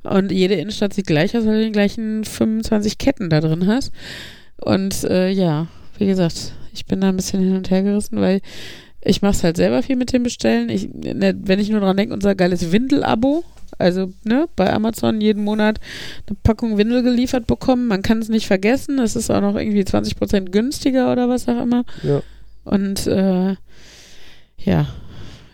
[0.02, 3.92] und jede Innenstadt sieht gleich aus, weil du die gleichen 25 Ketten da drin hast.
[4.56, 8.40] Und äh, ja, wie gesagt, ich bin da ein bisschen hin und her gerissen, weil
[9.04, 10.68] ich mache es halt selber viel mit dem Bestellen.
[10.70, 13.44] Ich, ne, wenn ich nur dran denke, unser geiles Windel-Abo,
[13.78, 15.80] also ne, bei Amazon jeden Monat
[16.26, 17.87] eine Packung Windel geliefert bekommen.
[17.87, 18.98] Man kann es nicht vergessen.
[18.98, 21.84] Es ist auch noch irgendwie 20% günstiger oder was auch immer.
[22.02, 22.22] Ja.
[22.64, 23.56] Und äh,
[24.58, 24.87] ja,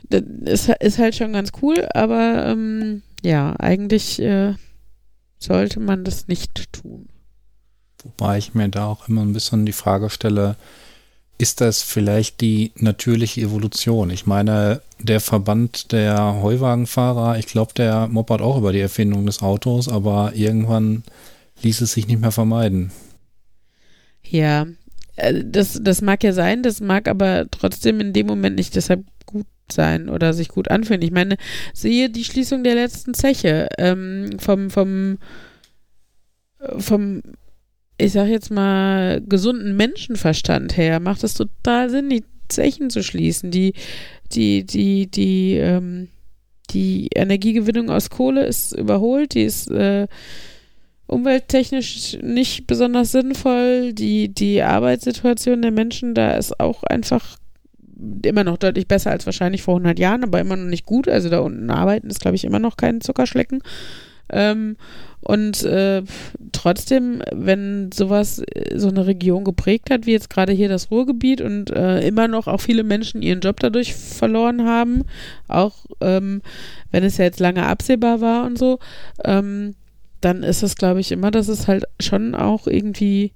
[0.09, 4.55] das ist, ist halt schon ganz cool, aber ähm, ja, eigentlich äh,
[5.39, 7.09] sollte man das nicht tun.
[8.03, 10.57] Wobei ich mir da auch immer ein bisschen die Frage stelle,
[11.41, 14.11] ist das vielleicht die natürliche Evolution?
[14.11, 19.41] Ich meine, der Verband der Heuwagenfahrer, ich glaube, der moppert auch über die Erfindung des
[19.41, 21.03] Autos, aber irgendwann
[21.63, 22.93] ließ es sich nicht mehr vermeiden.
[24.23, 24.67] Ja,
[25.17, 29.05] äh, das, das mag ja sein, das mag aber trotzdem in dem Moment nicht deshalb
[29.25, 31.01] gut sein oder sich gut anfühlen.
[31.01, 31.39] Ich meine,
[31.73, 35.17] sehe die Schließung der letzten Zeche ähm, vom, vom,
[36.59, 37.23] äh, vom,
[38.01, 43.51] ich sag jetzt mal, gesunden Menschenverstand her, macht es total Sinn, die Zechen zu schließen.
[43.51, 43.75] Die,
[44.33, 46.09] die, die, die, ähm,
[46.71, 50.07] die Energiegewinnung aus Kohle ist überholt, die ist äh,
[51.07, 53.93] umwelttechnisch nicht besonders sinnvoll.
[53.93, 57.37] Die, die Arbeitssituation der Menschen da ist auch einfach
[58.25, 61.07] immer noch deutlich besser als wahrscheinlich vor 100 Jahren, aber immer noch nicht gut.
[61.07, 63.63] Also da unten arbeiten ist, glaube ich, immer noch kein Zuckerschlecken.
[64.33, 64.77] Ähm,
[65.23, 66.03] und äh,
[66.53, 71.41] trotzdem, wenn sowas äh, so eine Region geprägt hat, wie jetzt gerade hier das Ruhrgebiet
[71.41, 75.05] und äh, immer noch auch viele Menschen ihren Job dadurch verloren haben,
[75.47, 76.41] auch ähm,
[76.91, 78.79] wenn es ja jetzt lange absehbar war und so,
[79.25, 79.75] ähm,
[80.21, 83.33] dann ist es, glaube ich, immer, dass es halt schon auch irgendwie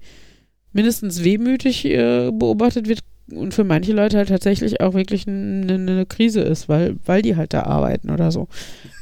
[0.72, 3.00] mindestens wehmütig äh, beobachtet wird
[3.32, 7.36] und für manche Leute halt tatsächlich auch wirklich eine, eine Krise ist, weil, weil die
[7.36, 8.48] halt da arbeiten oder so.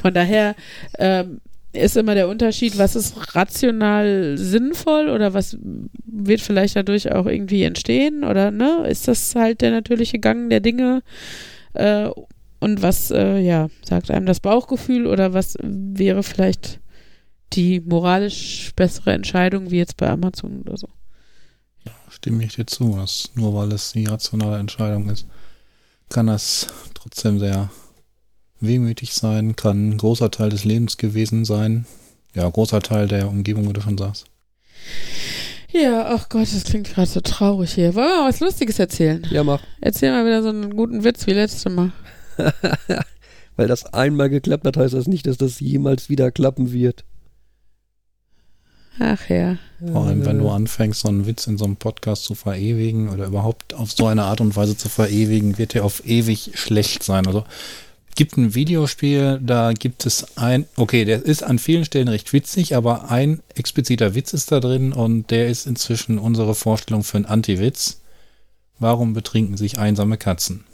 [0.01, 0.55] Von daher
[0.99, 1.41] ähm,
[1.73, 5.57] ist immer der Unterschied, was ist rational sinnvoll oder was
[6.05, 10.61] wird vielleicht dadurch auch irgendwie entstehen oder ne, ist das halt der natürliche Gang der
[10.61, 11.03] Dinge
[11.75, 12.09] äh,
[12.61, 16.79] und was, äh, ja, sagt einem das Bauchgefühl oder was wäre vielleicht
[17.55, 20.89] die moralisch bessere Entscheidung, wie jetzt bei Amazon oder so.
[22.09, 25.27] Stimme ich dir zu, dass nur weil es die rationale Entscheidung ist,
[26.09, 27.71] kann das trotzdem sehr
[28.63, 31.87] wehmütig sein, kann ein großer Teil des Lebens gewesen sein.
[32.35, 34.27] Ja, großer Teil der Umgebung, wie du schon sagst.
[35.71, 37.95] Ja, ach Gott, das klingt gerade so traurig hier.
[37.95, 39.27] Wollen wir mal was Lustiges erzählen?
[39.31, 39.63] Ja, mach.
[39.81, 41.93] Erzähl mal wieder so einen guten Witz wie letztes Mal.
[43.57, 47.05] Weil das einmal geklappt hat, heißt das nicht, dass das jemals wieder klappen wird.
[48.99, 49.57] Ach ja.
[49.91, 53.27] Vor allem, wenn du anfängst, so einen Witz in so einem Podcast zu verewigen oder
[53.27, 57.27] überhaupt auf so eine Art und Weise zu verewigen, wird der auf ewig schlecht sein.
[57.27, 57.45] Also
[58.15, 62.77] gibt ein Videospiel, da gibt es ein, okay, der ist an vielen Stellen recht witzig,
[62.77, 67.27] aber ein expliziter Witz ist da drin und der ist inzwischen unsere Vorstellung für einen
[67.27, 68.01] Anti-Witz.
[68.79, 70.65] Warum betrinken sich einsame Katzen?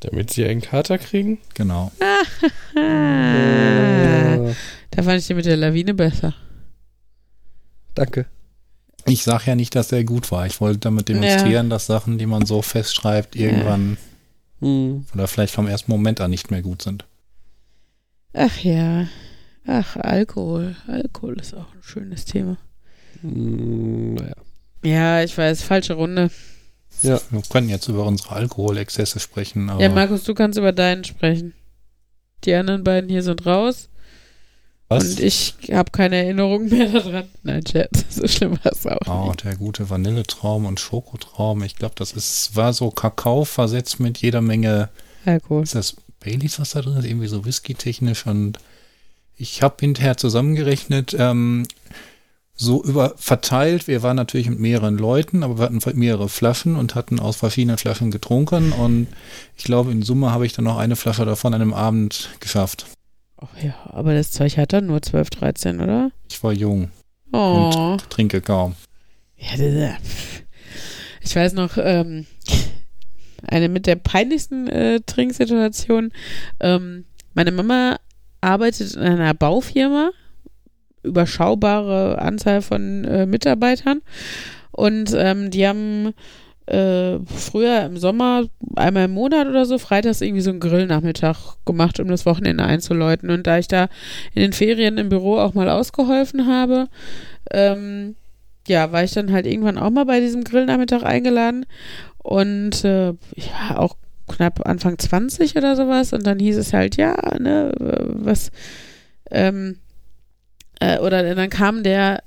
[0.00, 1.38] Damit sie einen Kater kriegen?
[1.54, 1.92] Genau.
[4.92, 6.34] Da fand ich die mit der Lawine besser.
[7.94, 8.26] Danke.
[9.10, 10.46] Ich sage ja nicht, dass der gut war.
[10.46, 11.70] Ich wollte damit demonstrieren, Ja.
[11.70, 13.96] dass Sachen, die man so festschreibt, irgendwann
[14.60, 15.06] Hm.
[15.14, 17.04] oder vielleicht vom ersten Moment an nicht mehr gut sind.
[18.32, 19.06] Ach ja.
[19.66, 20.76] Ach, Alkohol.
[20.86, 22.56] Alkohol ist auch ein schönes Thema.
[23.22, 24.34] Hm, naja.
[24.84, 26.30] Ja, ich weiß, falsche Runde.
[27.02, 27.20] Ja.
[27.30, 31.54] Wir können jetzt über unsere Alkoholexzesse sprechen, aber Ja, Markus, du kannst über deinen sprechen.
[32.44, 33.88] Die anderen beiden hier sind raus
[34.90, 35.04] was?
[35.04, 37.24] und ich habe keine Erinnerung mehr daran.
[37.42, 39.44] Nein, Scherz, so schlimm war es auch Oh, nicht.
[39.44, 41.62] der gute Vanilletraum und Schokotraum.
[41.62, 44.90] Ich glaube, das ist, war so Kakao versetzt mit jeder Menge.
[45.24, 45.62] Alkohol.
[45.62, 47.06] Ist das Baileys, was da drin ist?
[47.06, 48.26] Irgendwie so Whisky-technisch.
[48.26, 48.58] Und
[49.36, 51.66] ich habe hinterher zusammengerechnet, ähm,
[52.54, 53.86] so über verteilt.
[53.88, 57.78] Wir waren natürlich mit mehreren Leuten, aber wir hatten mehrere Flaschen und hatten aus verschiedenen
[57.78, 58.72] Flaschen getrunken.
[58.72, 59.06] Und
[59.56, 62.84] ich glaube, in Summe habe ich dann noch eine Flasche davon an einem Abend geschafft.
[63.42, 66.10] Oh ja, aber das Zeug hat dann nur 12, 13, oder?
[66.28, 66.90] Ich war jung,
[67.32, 67.96] Oh.
[68.10, 68.74] trinke kaum.
[69.36, 69.94] Ja, das,
[71.22, 72.26] ich weiß noch, ähm,
[73.46, 76.12] eine mit der peinlichsten äh, Trinksituation.
[76.60, 77.96] Ähm, meine Mama
[78.42, 80.10] arbeitet in einer Baufirma,
[81.02, 84.02] überschaubare Anzahl von äh, Mitarbeitern.
[84.72, 86.12] Und ähm, die haben
[86.70, 88.44] äh, früher im Sommer
[88.76, 93.30] einmal im Monat oder so freitags irgendwie so einen Grillnachmittag gemacht, um das Wochenende einzuläuten.
[93.30, 93.88] Und da ich da
[94.34, 96.88] in den Ferien im Büro auch mal ausgeholfen habe,
[97.50, 98.14] ähm,
[98.68, 101.66] ja, war ich dann halt irgendwann auch mal bei diesem Grillnachmittag eingeladen
[102.18, 103.96] und äh, ja, auch
[104.28, 108.52] knapp Anfang 20 oder sowas und dann hieß es halt, ja, ne, was,
[109.30, 109.78] ähm,
[110.78, 112.22] äh, oder dann kam der,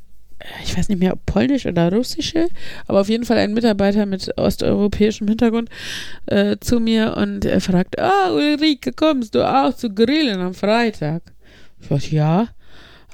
[0.63, 2.47] ich weiß nicht mehr, ob polnisch oder russische,
[2.87, 5.69] aber auf jeden Fall ein Mitarbeiter mit osteuropäischem Hintergrund
[6.25, 11.21] äh, zu mir und er fragt, ah, Ulrike, kommst du auch zu grillen am Freitag?
[11.81, 12.47] Ich dachte, ja.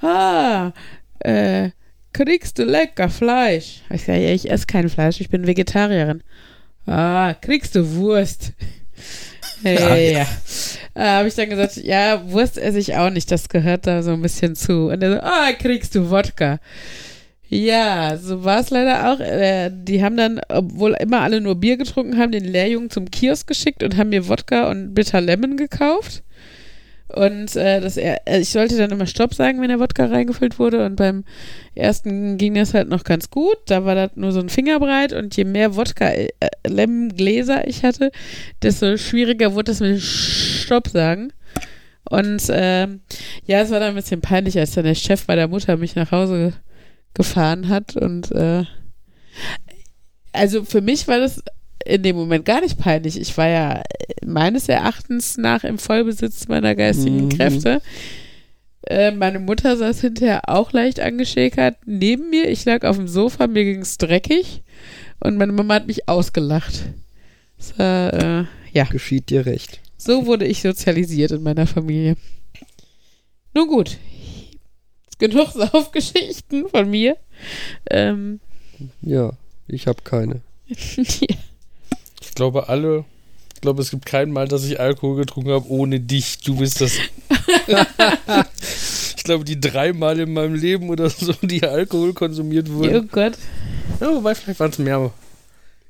[0.02, 0.72] Ah,
[1.20, 1.70] äh,
[2.14, 3.82] kriegst du lecker Fleisch?
[3.90, 6.24] Ich sage, ja, ich esse kein Fleisch, ich bin Vegetarierin.
[6.86, 8.54] Ah, kriegst du Wurst?
[9.62, 10.26] Hey, ja.
[10.94, 14.12] Äh, habe ich dann gesagt, ja, Wurst esse ich auch nicht, das gehört da so
[14.12, 14.88] ein bisschen zu.
[14.88, 16.60] Und er so, ah, kriegst du Wodka?
[17.52, 19.20] Ja, so war es leider auch.
[19.20, 23.48] Äh, die haben dann, obwohl immer alle nur Bier getrunken haben, den Lehrjungen zum Kiosk
[23.48, 26.22] geschickt und haben mir Wodka und Bitter Lemon gekauft.
[27.08, 30.86] Und äh, das, äh, ich sollte dann immer Stopp sagen, wenn der Wodka reingefüllt wurde.
[30.86, 31.24] Und beim
[31.74, 33.58] ersten ging das halt noch ganz gut.
[33.66, 35.12] Da war das nur so ein Fingerbreit.
[35.14, 38.12] Und je mehr Wodka-Lemon-Gläser ich hatte,
[38.62, 41.34] desto schwieriger wurde das mit Stopp sagen.
[42.08, 43.02] Und ähm,
[43.48, 45.96] ja, es war dann ein bisschen peinlich, als dann der Chef bei der Mutter mich
[45.96, 46.54] nach Hause
[47.14, 47.96] gefahren hat.
[47.96, 48.64] Und äh,
[50.34, 51.42] also für mich war das
[51.86, 53.20] in dem Moment gar nicht peinlich.
[53.20, 53.84] Ich war ja
[54.26, 57.30] meines Erachtens nach im Vollbesitz meiner geistigen Mhm.
[57.30, 57.82] Kräfte.
[58.88, 62.50] Äh, meine Mutter saß hinterher auch leicht angeschäkert neben mir.
[62.50, 64.62] Ich lag auf dem Sofa, mir ging es dreckig.
[65.20, 66.84] Und meine Mama hat mich ausgelacht.
[67.58, 69.80] Das war, äh, ja, Geschieht dir recht.
[69.98, 72.16] so wurde ich sozialisiert in meiner Familie.
[73.54, 73.98] Nun gut.
[75.20, 77.18] Genug Saufgeschichten von mir.
[77.90, 78.40] Ähm,
[79.02, 79.32] Ja,
[79.68, 80.42] ich habe keine.
[82.22, 83.04] Ich glaube, alle.
[83.56, 86.38] Ich glaube, es gibt kein Mal, dass ich Alkohol getrunken habe ohne dich.
[86.40, 86.94] Du bist das.
[89.18, 93.10] ich glaube, die drei Mal in meinem Leben oder so, die Alkohol konsumiert Oh wurden.
[93.12, 93.34] Gott.
[94.00, 95.12] Ja, wobei, vielleicht waren es mehr.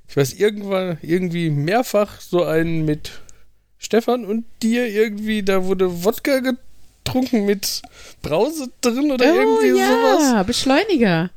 [0.08, 3.12] Ich weiß, irgendwann, irgendwie mehrfach so einen mit
[3.78, 6.64] Stefan und dir irgendwie, da wurde Wodka getrunken
[7.32, 7.82] mit
[8.22, 10.22] Brause drin oder Oh irgendwie sowas.
[10.22, 11.30] ja, Beschleuniger.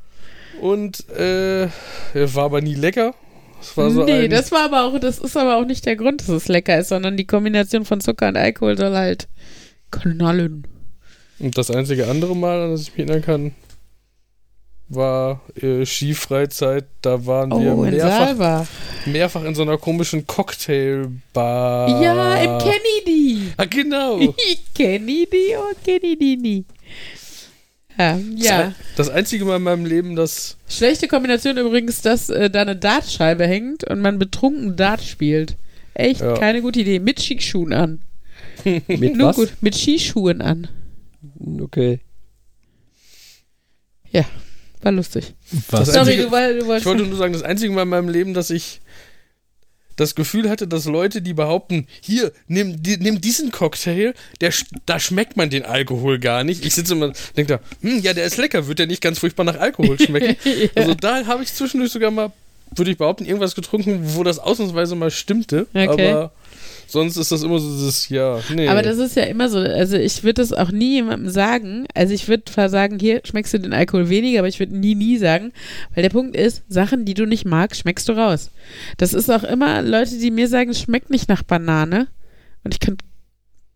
[0.61, 1.67] Und äh,
[2.13, 3.13] war aber nie lecker.
[3.59, 6.21] Das war so nee, das war aber auch, das ist aber auch nicht der Grund,
[6.21, 9.27] dass es lecker ist, sondern die Kombination von Zucker und Alkohol soll halt
[9.91, 10.67] knallen.
[11.39, 13.55] Und das einzige andere Mal, an das ich mich erinnern kann,
[14.95, 16.85] war äh, Skifreizeit.
[17.01, 18.67] Da waren wir Oh, in mehrfach, Saalbach.
[19.05, 22.01] mehrfach in so einer komischen Cocktailbar.
[22.01, 23.51] Ja, im Kennedy.
[23.57, 24.19] Ah, genau.
[24.75, 26.65] Kennedy und Kennedy nie.
[27.97, 28.73] Ja, ja.
[28.95, 33.45] Das einzige Mal in meinem Leben, dass Schlechte Kombination übrigens, dass äh, da eine Dartscheibe
[33.45, 35.55] hängt und man betrunken Dart spielt.
[35.93, 36.33] Echt Ja.
[36.33, 36.99] keine gute Idee.
[36.99, 37.99] Mit Skischuhen an.
[38.63, 39.35] Mit Nur was?
[39.35, 40.67] gut, mit Skischuhen an.
[41.61, 41.99] Okay.
[44.83, 45.33] War lustig.
[45.69, 45.85] Was?
[45.85, 46.85] Das Sorry, einzige- du, woll- du Ich wolltest.
[46.85, 48.79] wollte nur sagen, das einzige Mal in meinem Leben, dass ich
[49.95, 54.51] das Gefühl hatte, dass Leute, die behaupten, hier, nimm, di- nimm diesen Cocktail, der,
[54.87, 56.65] da schmeckt man den Alkohol gar nicht.
[56.65, 59.19] Ich sitze immer und denke da, hm, ja, der ist lecker, wird der nicht ganz
[59.19, 60.35] furchtbar nach Alkohol schmecken?
[60.75, 62.31] Also da habe ich zwischendurch sogar mal,
[62.75, 65.67] würde ich behaupten, irgendwas getrunken, wo das ausnahmsweise mal stimmte.
[65.75, 66.09] Okay.
[66.11, 66.31] Aber
[66.93, 68.67] sonst ist das immer so dieses, ja, nee.
[68.67, 71.85] Aber das ist ja immer so, also ich würde das auch nie jemandem sagen.
[71.93, 74.95] Also ich würde zwar sagen, hier schmeckst du den Alkohol weniger, aber ich würde nie,
[74.95, 75.51] nie sagen,
[75.93, 78.51] weil der Punkt ist, Sachen, die du nicht magst, schmeckst du raus.
[78.97, 82.07] Das ist auch immer Leute, die mir sagen, schmeckt nicht nach Banane
[82.63, 82.97] und ich kann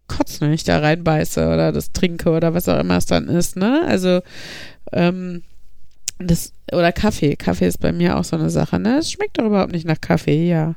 [0.07, 3.57] kotzen, wenn ich da reinbeiße oder das trinke oder was auch immer es dann ist,
[3.57, 3.81] ne?
[3.85, 4.21] Also,
[4.93, 5.41] ähm,
[6.19, 7.35] das, oder Kaffee.
[7.35, 8.99] Kaffee ist bei mir auch so eine Sache, ne?
[8.99, 10.75] Es schmeckt doch überhaupt nicht nach Kaffee, ja.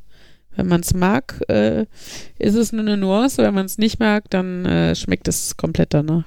[0.57, 1.87] Wenn man es mag, äh,
[2.39, 3.39] ist es nur eine Nuance.
[3.43, 6.25] Wenn man es nicht mag, dann äh, schmeckt es komplett danach.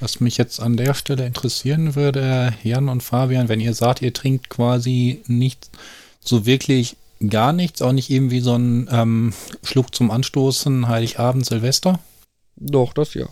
[0.00, 4.12] Was mich jetzt an der Stelle interessieren würde, Jan und Fabian, wenn ihr sagt, ihr
[4.12, 5.70] trinkt quasi nicht
[6.20, 6.96] so wirklich
[7.28, 9.32] gar nichts, auch nicht irgendwie so ein ähm,
[9.64, 11.98] Schluck zum Anstoßen, Heiligabend, Silvester.
[12.54, 13.26] Doch, das ja.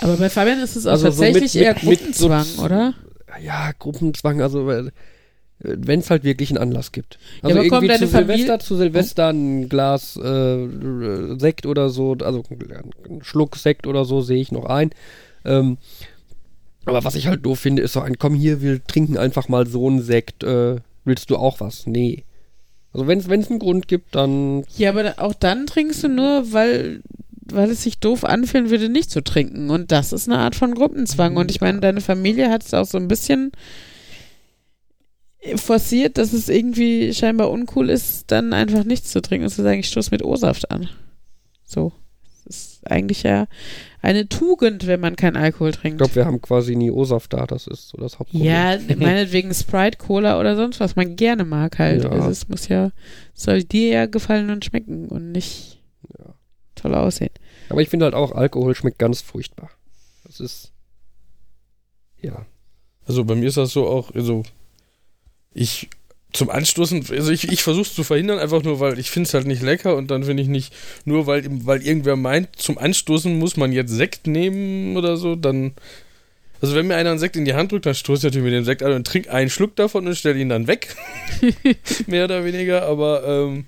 [0.00, 2.62] Aber bei Fabian ist es auch Also so mit- tatsächlich mit- eher mit Gruppenzwang, so-
[2.64, 2.94] oder?
[3.42, 4.88] Ja, Gruppenzwang, also
[5.58, 7.18] wenn es halt wirklich einen Anlass gibt.
[7.42, 10.68] Ja, Also aber kommt irgendwie zu Familie- Silvester, zu Silvester ein Glas äh,
[11.38, 12.42] Sekt oder so, also
[13.08, 14.90] ein Schluck Sekt oder so sehe ich noch ein.
[15.44, 15.78] Ähm,
[16.84, 19.66] aber was ich halt doof finde, ist so ein, komm hier, wir trinken einfach mal
[19.66, 20.44] so einen Sekt.
[20.44, 21.86] Äh, willst du auch was?
[21.86, 22.24] Nee.
[22.92, 27.00] Also wenn es einen Grund gibt, dann Ja, aber auch dann trinkst du nur, weil,
[27.50, 29.70] weil es sich doof anfühlen würde, nicht zu trinken.
[29.70, 31.36] Und das ist eine Art von Gruppenzwang.
[31.36, 33.52] Und ich meine, deine Familie hat es auch so ein bisschen
[35.56, 39.80] forciert, dass es irgendwie scheinbar uncool ist, dann einfach nichts zu trinken und zu sagen,
[39.80, 40.88] ich stoße mit O-Saft an.
[41.64, 41.92] So.
[42.44, 43.46] Das ist eigentlich ja
[44.02, 45.98] eine Tugend, wenn man keinen Alkohol ich trinkt.
[45.98, 48.46] glaube, wir haben quasi nie O-Saft da, das ist so das Hauptproblem.
[48.48, 52.04] Ja, meinetwegen Sprite, Cola oder sonst was man gerne mag halt.
[52.04, 52.10] Ja.
[52.10, 52.92] Also es muss ja,
[53.34, 55.80] soll dir ja gefallen und schmecken und nicht
[56.18, 56.34] Ja.
[56.76, 57.30] toll aussehen.
[57.68, 59.70] Aber ich finde halt auch, Alkohol schmeckt ganz furchtbar.
[60.24, 60.72] Das ist.
[62.22, 62.46] Ja.
[63.06, 64.44] Also bei mir ist das so auch, also
[65.56, 65.88] ich
[66.32, 69.34] zum Anstoßen, also ich, ich versuche es zu verhindern, einfach nur, weil ich finde es
[69.34, 70.74] halt nicht lecker und dann finde ich nicht,
[71.06, 75.72] nur weil, weil irgendwer meint, zum Anstoßen muss man jetzt Sekt nehmen oder so, dann,
[76.60, 78.52] also wenn mir einer einen Sekt in die Hand drückt, dann stoße ich natürlich mit
[78.52, 80.94] dem Sekt an und trinke einen Schluck davon und stelle ihn dann weg.
[82.06, 83.64] Mehr oder weniger, aber ähm,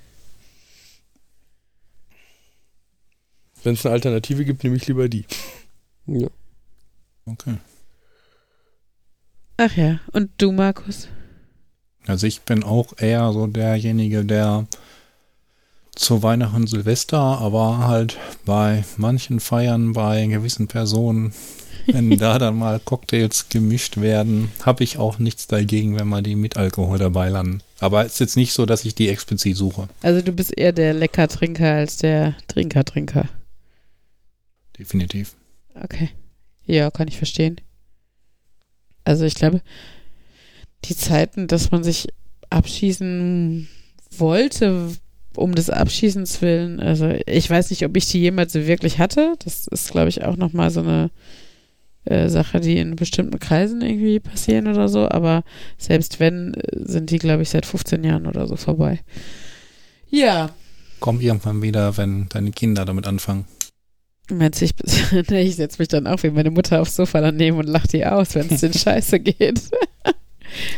[3.64, 5.24] wenn es eine Alternative gibt, nehme ich lieber die.
[6.06, 6.28] ja.
[7.24, 7.56] Okay.
[9.56, 11.08] Ach ja, und du, Markus?
[12.08, 14.66] Also ich bin auch eher so derjenige, der
[15.94, 18.16] zu Weihnachten Silvester, aber halt
[18.46, 21.34] bei manchen Feiern, bei gewissen Personen,
[21.86, 26.34] wenn da dann mal Cocktails gemischt werden, habe ich auch nichts dagegen, wenn man die
[26.34, 27.60] mit Alkohol dabei landen.
[27.78, 29.88] Aber es ist jetzt nicht so, dass ich die explizit suche.
[30.02, 33.28] Also du bist eher der Leckertrinker als der Trinker-Trinker.
[34.78, 35.34] Definitiv.
[35.74, 36.10] Okay.
[36.64, 37.60] Ja, kann ich verstehen.
[39.04, 39.62] Also ich glaube,
[40.84, 42.08] die Zeiten, dass man sich
[42.50, 43.68] abschießen
[44.16, 44.90] wollte,
[45.36, 49.34] um des Abschießens willen, also ich weiß nicht, ob ich die jemals so wirklich hatte.
[49.44, 51.10] Das ist, glaube ich, auch nochmal so eine
[52.04, 55.44] äh, Sache, die in bestimmten Kreisen irgendwie passieren oder so, aber
[55.76, 59.00] selbst wenn, äh, sind die, glaube ich, seit 15 Jahren oder so vorbei.
[60.10, 60.50] Ja,
[61.00, 63.44] Komm irgendwann wieder, wenn deine Kinder damit anfangen.
[64.30, 64.74] Ich,
[65.30, 68.34] ich setze mich dann auch wie meine Mutter aufs Sofa daneben und lache die aus,
[68.34, 69.62] wenn es den Scheiße geht.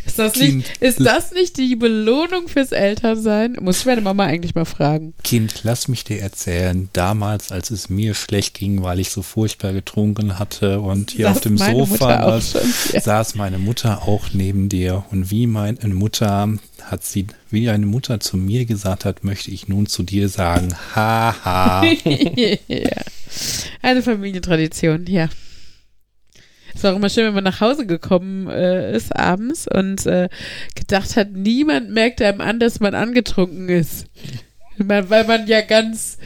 [0.07, 3.57] Ist, das nicht, ist das nicht die Belohnung fürs Elternsein?
[3.61, 5.15] Muss ich meine Mama eigentlich mal fragen.
[5.23, 9.73] Kind, lass mich dir erzählen, damals, als es mir schlecht ging, weil ich so furchtbar
[9.73, 14.69] getrunken hatte und hier Saß auf dem Sofa saß, schon, saß meine Mutter auch neben
[14.69, 15.05] dir.
[15.11, 16.49] Und wie meine Mutter
[16.83, 20.75] hat sie, wie eine Mutter zu mir gesagt hat, möchte ich nun zu dir sagen,
[20.95, 21.85] haha.
[22.69, 23.03] ja.
[23.83, 25.29] Eine Familientradition, ja.
[26.75, 30.29] Es war auch immer schön, wenn man nach Hause gekommen äh, ist abends und äh,
[30.75, 34.07] gedacht hat, niemand merkt einem an, dass man angetrunken ist.
[34.79, 36.19] Man, weil man ja ganz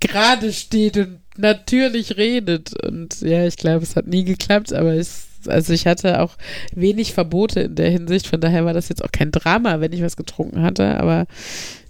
[0.00, 2.74] gerade steht und natürlich redet.
[2.84, 6.36] Und ja, ich glaube, es hat nie geklappt, aber es, also ich hatte auch
[6.74, 8.26] wenig Verbote in der Hinsicht.
[8.26, 11.26] Von daher war das jetzt auch kein Drama, wenn ich was getrunken hatte, aber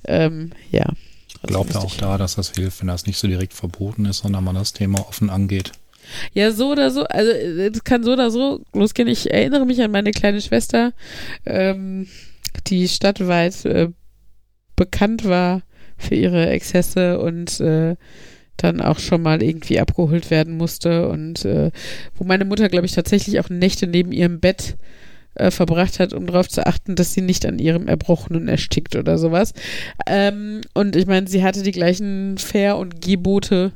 [0.07, 0.87] ähm, ja.
[1.35, 4.45] Ich glaube auch da, dass das hilft, wenn das nicht so direkt verboten ist, sondern
[4.45, 5.73] man das Thema offen angeht.
[6.33, 9.09] Ja, so oder so, also es kann so oder so losgehen.
[9.09, 10.93] Ich erinnere mich an meine kleine Schwester,
[11.47, 12.09] ähm,
[12.67, 13.89] die stadtweit äh,
[14.77, 15.63] bekannt war
[15.97, 17.97] für ihre Exzesse und äh,
[18.57, 21.71] dann auch schon mal irgendwie abgeholt werden musste und äh,
[22.15, 24.77] wo meine Mutter, glaube ich, tatsächlich auch Nächte neben ihrem Bett
[25.35, 29.19] äh, verbracht hat, um darauf zu achten, dass sie nicht an ihrem Erbrochenen erstickt oder
[29.19, 29.53] sowas.
[30.07, 33.73] Ähm, und ich meine, sie hatte die gleichen Fair- und Gebote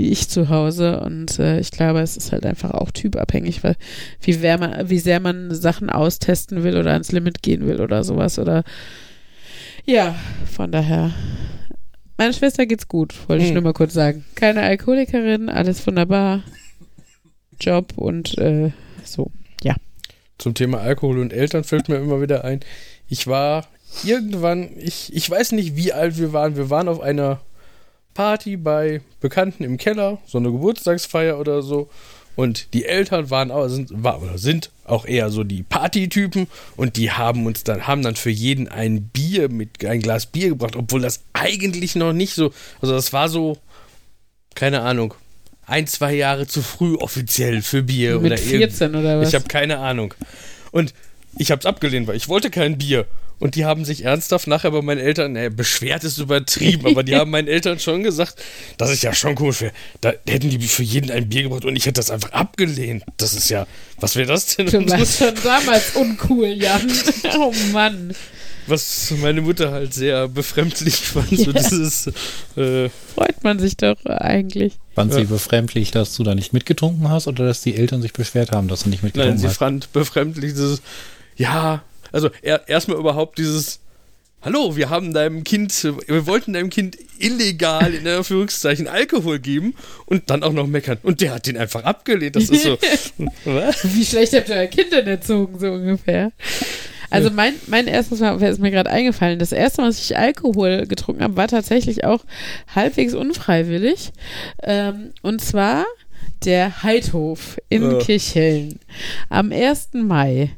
[0.00, 3.76] wie ich zu Hause und äh, ich glaube, es ist halt einfach auch typabhängig, weil
[4.22, 8.02] wie, sehr man, wie sehr man Sachen austesten will oder ans Limit gehen will oder
[8.02, 8.64] sowas oder
[9.84, 10.14] ja,
[10.50, 11.12] von daher.
[12.16, 13.54] Meiner Schwester geht's gut, wollte ich Hm.
[13.56, 14.24] nur mal kurz sagen.
[14.36, 16.44] Keine Alkoholikerin, alles wunderbar.
[17.60, 18.70] Job und äh,
[19.04, 19.30] so.
[20.38, 22.60] Zum Thema Alkohol und Eltern fällt mir immer wieder ein.
[23.10, 23.68] Ich war
[24.04, 26.56] irgendwann, ich, ich weiß nicht, wie alt wir waren.
[26.56, 27.42] Wir waren auf einer
[28.20, 31.88] Party bei Bekannten im Keller, so eine Geburtstagsfeier oder so.
[32.36, 36.98] Und die Eltern waren auch, sind, war, oder sind auch eher so die Partytypen und
[36.98, 40.76] die haben uns dann, haben dann für jeden ein Bier mit, ein Glas Bier gebracht,
[40.76, 42.52] obwohl das eigentlich noch nicht so,
[42.82, 43.56] also das war so,
[44.54, 45.14] keine Ahnung,
[45.64, 49.28] ein, zwei Jahre zu früh offiziell für Bier Mit oder irgend- 14 oder was?
[49.30, 50.12] ich habe keine Ahnung.
[50.72, 50.92] Und
[51.38, 53.06] ich habe es abgelehnt, weil ich wollte kein Bier.
[53.40, 57.16] Und die haben sich ernsthaft nachher bei meinen Eltern, naja, beschwert ist übertrieben, aber die
[57.16, 58.40] haben meinen Eltern schon gesagt,
[58.76, 59.72] dass ich ja schon komisch wäre.
[60.02, 63.02] Da hätten die für jeden ein Bier gebracht und ich hätte das einfach abgelehnt.
[63.16, 63.66] Das ist ja,
[63.98, 64.66] was wäre das denn?
[64.66, 66.86] Du warst schon damals uncool, Jan.
[67.38, 68.14] Oh Mann.
[68.66, 71.52] Was meine Mutter halt sehr befremdlich fand, so Ja.
[71.52, 72.06] dieses,
[72.56, 74.74] äh, Freut man sich doch eigentlich.
[74.94, 75.24] Fand sie Ja.
[75.26, 78.82] befremdlich, dass du da nicht mitgetrunken hast oder dass die Eltern sich beschwert haben, dass
[78.84, 79.56] du nicht nein, mitgetrunken sie hast?
[79.56, 80.82] fand befremdlich dieses,
[81.36, 83.80] ja, also er, erstmal überhaupt dieses,
[84.42, 89.74] hallo, wir haben deinem Kind, wir wollten deinem Kind illegal in Anführungszeichen Alkohol geben
[90.06, 90.98] und dann auch noch meckern.
[91.02, 92.36] Und der hat den einfach abgelehnt.
[92.36, 92.78] Das ist so,
[93.44, 93.94] was?
[93.94, 96.32] Wie schlecht habt ihr euer Kind denn erzogen, so ungefähr?
[97.10, 100.86] Also mein, mein erstes Mal, ist mir gerade eingefallen, das erste Mal, dass ich Alkohol
[100.86, 102.24] getrunken habe, war tatsächlich auch
[102.72, 104.12] halbwegs unfreiwillig.
[104.62, 105.84] Ähm, und zwar
[106.44, 107.98] der Heidhof in Äh.
[107.98, 108.78] Kirchhellen
[109.28, 109.88] am 1.
[109.94, 110.50] Mai.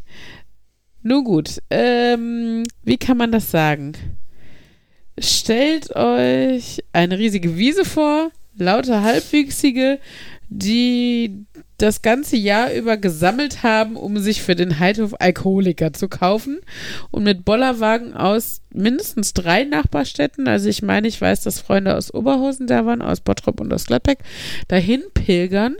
[1.02, 3.92] Nun gut, ähm, wie kann man das sagen?
[5.18, 9.98] Stellt euch eine riesige Wiese vor, lauter Halbwüchsige,
[10.48, 11.44] die
[11.78, 16.60] das ganze Jahr über gesammelt haben, um sich für den Heidhof Alkoholiker zu kaufen
[17.10, 22.14] und mit Bollerwagen aus mindestens drei Nachbarstädten, also ich meine, ich weiß, dass Freunde aus
[22.14, 24.18] Oberhausen da waren, aus Bottrop und aus Gladbeck,
[24.68, 25.74] dahin pilgern,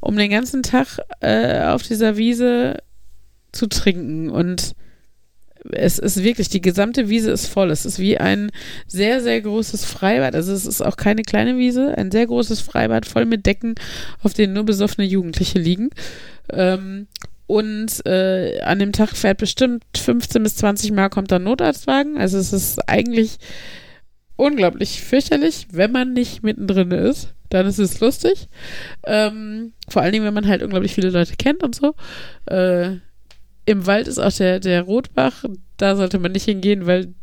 [0.00, 2.76] um den ganzen Tag äh, auf dieser Wiese
[3.52, 4.74] zu trinken und
[5.70, 7.70] es ist wirklich, die gesamte Wiese ist voll.
[7.70, 8.50] Es ist wie ein
[8.88, 10.34] sehr, sehr großes Freibad.
[10.34, 13.76] Also es ist auch keine kleine Wiese, ein sehr großes Freibad voll mit Decken,
[14.22, 15.90] auf denen nur besoffene Jugendliche liegen.
[16.50, 17.06] Ähm,
[17.46, 22.16] und äh, an dem Tag fährt bestimmt 15 bis 20 Mal kommt da ein Notarztwagen.
[22.16, 23.38] Also es ist eigentlich
[24.36, 27.34] unglaublich fürchterlich, wenn man nicht mittendrin ist.
[27.50, 28.48] Dann ist es lustig.
[29.04, 31.94] Ähm, vor allen Dingen, wenn man halt unglaublich viele Leute kennt und so.
[32.46, 32.96] Äh,
[33.64, 35.44] im Wald ist auch der, der Rotbach.
[35.76, 37.14] Da sollte man nicht hingehen, weil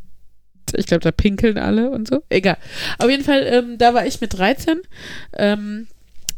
[0.76, 2.22] ich glaube, da pinkeln alle und so.
[2.30, 2.58] Egal.
[2.98, 4.80] Auf jeden Fall, ähm, da war ich mit 13
[5.38, 5.88] ähm,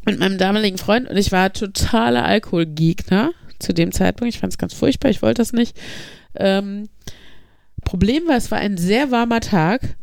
[0.06, 4.34] mit meinem damaligen Freund und ich war totaler Alkoholgegner zu dem Zeitpunkt.
[4.34, 5.78] Ich fand es ganz furchtbar, ich wollte das nicht.
[6.36, 6.90] Ähm,
[7.84, 9.98] Problem war, es war ein sehr warmer Tag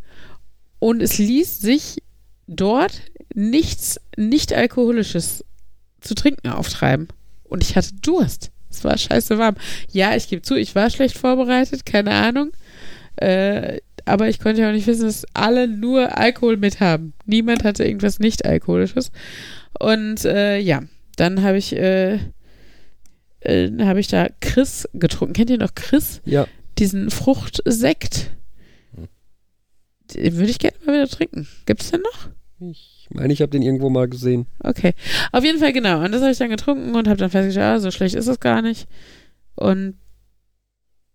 [0.79, 2.03] und es ließ sich
[2.47, 3.03] dort
[3.35, 5.45] nichts nicht alkoholisches
[6.01, 7.09] zu trinken auftreiben.
[7.45, 8.51] Und ich hatte Durst.
[8.71, 9.57] Es war scheiße warm.
[9.91, 12.53] Ja, ich gebe zu, ich war schlecht vorbereitet, keine Ahnung.
[13.17, 17.13] Äh, aber ich konnte ja auch nicht wissen, dass alle nur Alkohol mit haben.
[17.27, 19.11] Niemand hatte irgendwas nicht-alkoholisches.
[19.79, 20.83] Und äh, ja,
[21.17, 22.19] dann habe ich, äh,
[23.41, 25.35] äh, habe ich da Chris getrunken.
[25.35, 26.21] Kennt ihr noch Chris?
[26.25, 26.47] Ja.
[26.79, 28.31] Diesen Fruchtsekt.
[30.15, 31.47] Den würde ich gerne mal wieder trinken.
[31.67, 32.29] Gibt es den noch?
[32.61, 34.47] Ich meine, ich habe den irgendwo mal gesehen.
[34.61, 34.95] Okay.
[35.33, 36.05] Auf jeden Fall, genau.
[36.05, 38.41] Und das habe ich dann getrunken und habe dann festgestellt, ah, so schlecht ist es
[38.41, 38.87] gar nicht.
[39.55, 39.95] Und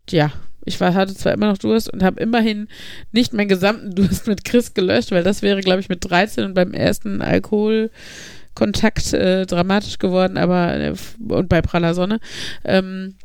[0.09, 0.31] ja,
[0.65, 2.67] ich war, hatte zwar immer noch Durst und habe immerhin
[3.11, 6.53] nicht meinen gesamten Durst mit Chris gelöscht, weil das wäre, glaube ich, mit 13 und
[6.53, 10.93] beim ersten Alkoholkontakt äh, dramatisch geworden, aber äh,
[11.27, 12.19] und bei praller Sonne.
[12.63, 13.15] Ähm,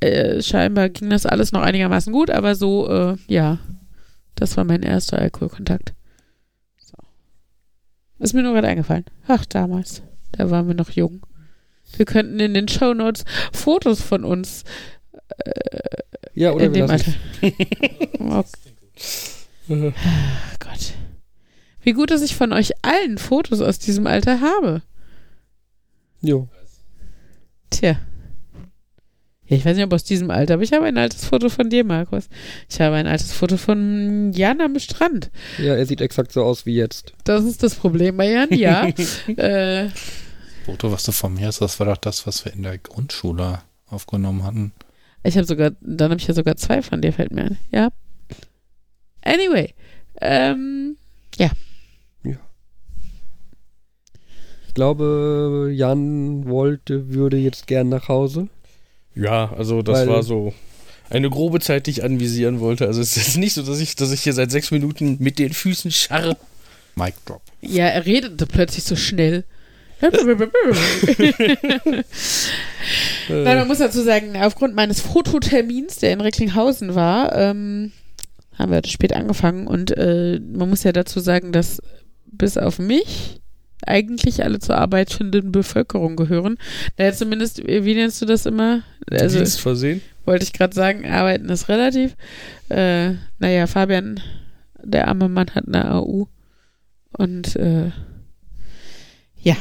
[0.00, 3.58] äh, scheinbar ging das alles noch einigermaßen gut, aber so, äh, ja,
[4.34, 5.94] das war mein erster Alkoholkontakt.
[8.18, 9.04] Ist mir nur gerade eingefallen.
[9.28, 10.02] Ach, damals.
[10.32, 11.24] Da waren wir noch jung.
[11.96, 14.64] Wir könnten in den Shownotes Fotos von uns
[16.34, 17.12] Ja, oder in wir dem Alter.
[18.18, 18.54] lassen
[19.68, 19.92] oh
[20.58, 20.94] Gott.
[21.82, 24.82] Wie gut, dass ich von euch allen Fotos aus diesem Alter habe.
[26.20, 26.48] Jo.
[27.70, 27.96] Tja.
[29.48, 31.70] Ja, ich weiß nicht, ob aus diesem Alter, aber ich habe ein altes Foto von
[31.70, 32.28] dir, Markus.
[32.68, 35.30] Ich habe ein altes Foto von Jan am Strand.
[35.58, 37.12] Ja, er sieht exakt so aus wie jetzt.
[37.24, 38.86] Das ist das Problem bei Jan, ja.
[39.36, 39.88] äh,
[40.64, 43.60] Foto, was du von mir hast, das war doch das, was wir in der Grundschule
[43.88, 44.72] aufgenommen hatten.
[45.22, 47.58] ich habe sogar, dann habe ich ja sogar zwei von dir, fällt mir ein.
[47.70, 47.90] Ja.
[49.22, 49.74] Anyway.
[50.20, 50.96] Ähm,
[54.66, 58.48] Ich glaube, Jan wollte, würde jetzt gern nach Hause.
[59.16, 60.54] Ja, also das Weil- war so
[61.10, 62.86] eine grobe Zeit, die ich anvisieren wollte.
[62.86, 65.38] Also es ist jetzt nicht so, dass ich, dass ich hier seit sechs Minuten mit
[65.38, 66.36] den Füßen scharre.
[66.94, 67.42] Mic Drop.
[67.60, 69.44] ja, er redete plötzlich so schnell.
[73.28, 77.92] Nein, man muss dazu sagen, aufgrund meines Fototermins, der in Recklinghausen war, ähm,
[78.58, 81.80] haben wir heute spät angefangen und äh, man muss ja dazu sagen, dass
[82.26, 83.40] bis auf mich
[83.88, 86.56] eigentlich alle zur arbeitenden Bevölkerung gehören.
[86.98, 88.82] Naja, zumindest, wie nennst du das immer?
[89.10, 90.00] Also, Dienstversehen.
[90.24, 92.16] wollte ich gerade sagen, arbeiten ist relativ.
[92.68, 94.20] Äh, naja, Fabian,
[94.82, 96.26] der arme Mann, hat eine AU.
[97.12, 97.90] Und äh,
[99.38, 99.56] ja,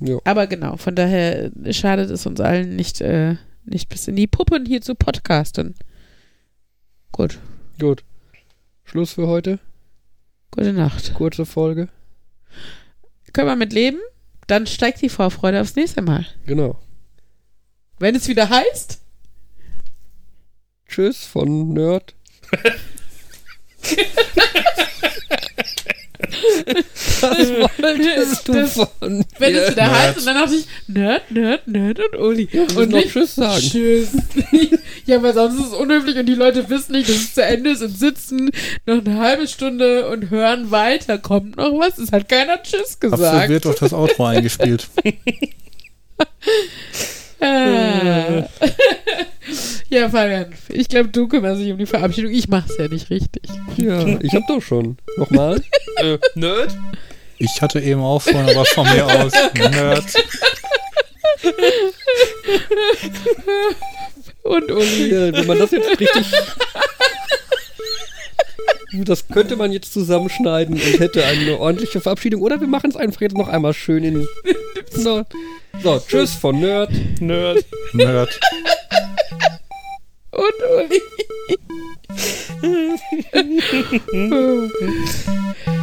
[0.00, 0.20] Jo.
[0.24, 4.64] aber genau, von daher schadet es uns allen nicht, äh, nicht bis in die Puppen
[4.66, 5.74] hier zu podcasten.
[7.12, 7.38] Gut,
[7.80, 8.04] Gut.
[8.84, 9.58] Schluss für heute.
[10.52, 11.12] gute Nacht.
[11.14, 11.88] Kurze Folge.
[13.36, 13.98] Können wir mit leben?
[14.46, 16.24] Dann steigt die Vorfreude aufs nächste Mal.
[16.46, 16.78] Genau.
[17.98, 19.02] Wenn es wieder heißt,
[20.88, 22.14] Tschüss von Nerd.
[26.16, 28.88] Das wolltest du Das- von
[29.38, 29.60] wenn mir.
[29.62, 29.96] es wieder Nerd.
[29.98, 32.48] heißt, und dann dachte ich, Nerd, Nerd, Nerd und Uli.
[32.52, 33.60] Müssen und noch nicht Tschüss sagen.
[33.60, 34.08] Tschüss.
[35.06, 37.70] ja, weil sonst ist es unhöflich und die Leute wissen nicht, dass es zu Ende
[37.70, 38.50] ist und sitzen
[38.86, 41.18] noch eine halbe Stunde und hören weiter.
[41.18, 41.98] Kommt noch was?
[41.98, 43.48] Es hat keiner Tschüss gesagt.
[43.48, 44.88] wird doch das Outro eingespielt.
[47.40, 48.38] Äh.
[49.90, 52.32] ja, Fabian, ich glaube, du kümmerst dich um die Verabschiedung.
[52.32, 53.42] Ich mach's ja nicht richtig.
[53.76, 54.98] Ja, ich hab doch schon.
[55.16, 55.62] Nochmal.
[55.98, 56.76] Äh, Nerd?
[57.38, 59.32] Ich hatte eben auch vorhin was von mir aus.
[59.54, 60.04] Nerd.
[64.42, 65.10] Und Uli.
[65.10, 66.26] Ja, wenn man das jetzt richtig.
[68.92, 72.42] Das könnte man jetzt zusammenschneiden und hätte eine ordentliche Verabschiedung.
[72.42, 74.28] Oder wir machen es einfach jetzt noch einmal schön in.
[74.90, 75.24] So,
[75.82, 76.90] so tschüss von Nerd.
[77.20, 77.64] Nerd.
[77.92, 78.40] Nerd.
[80.32, 81.00] Und Uli.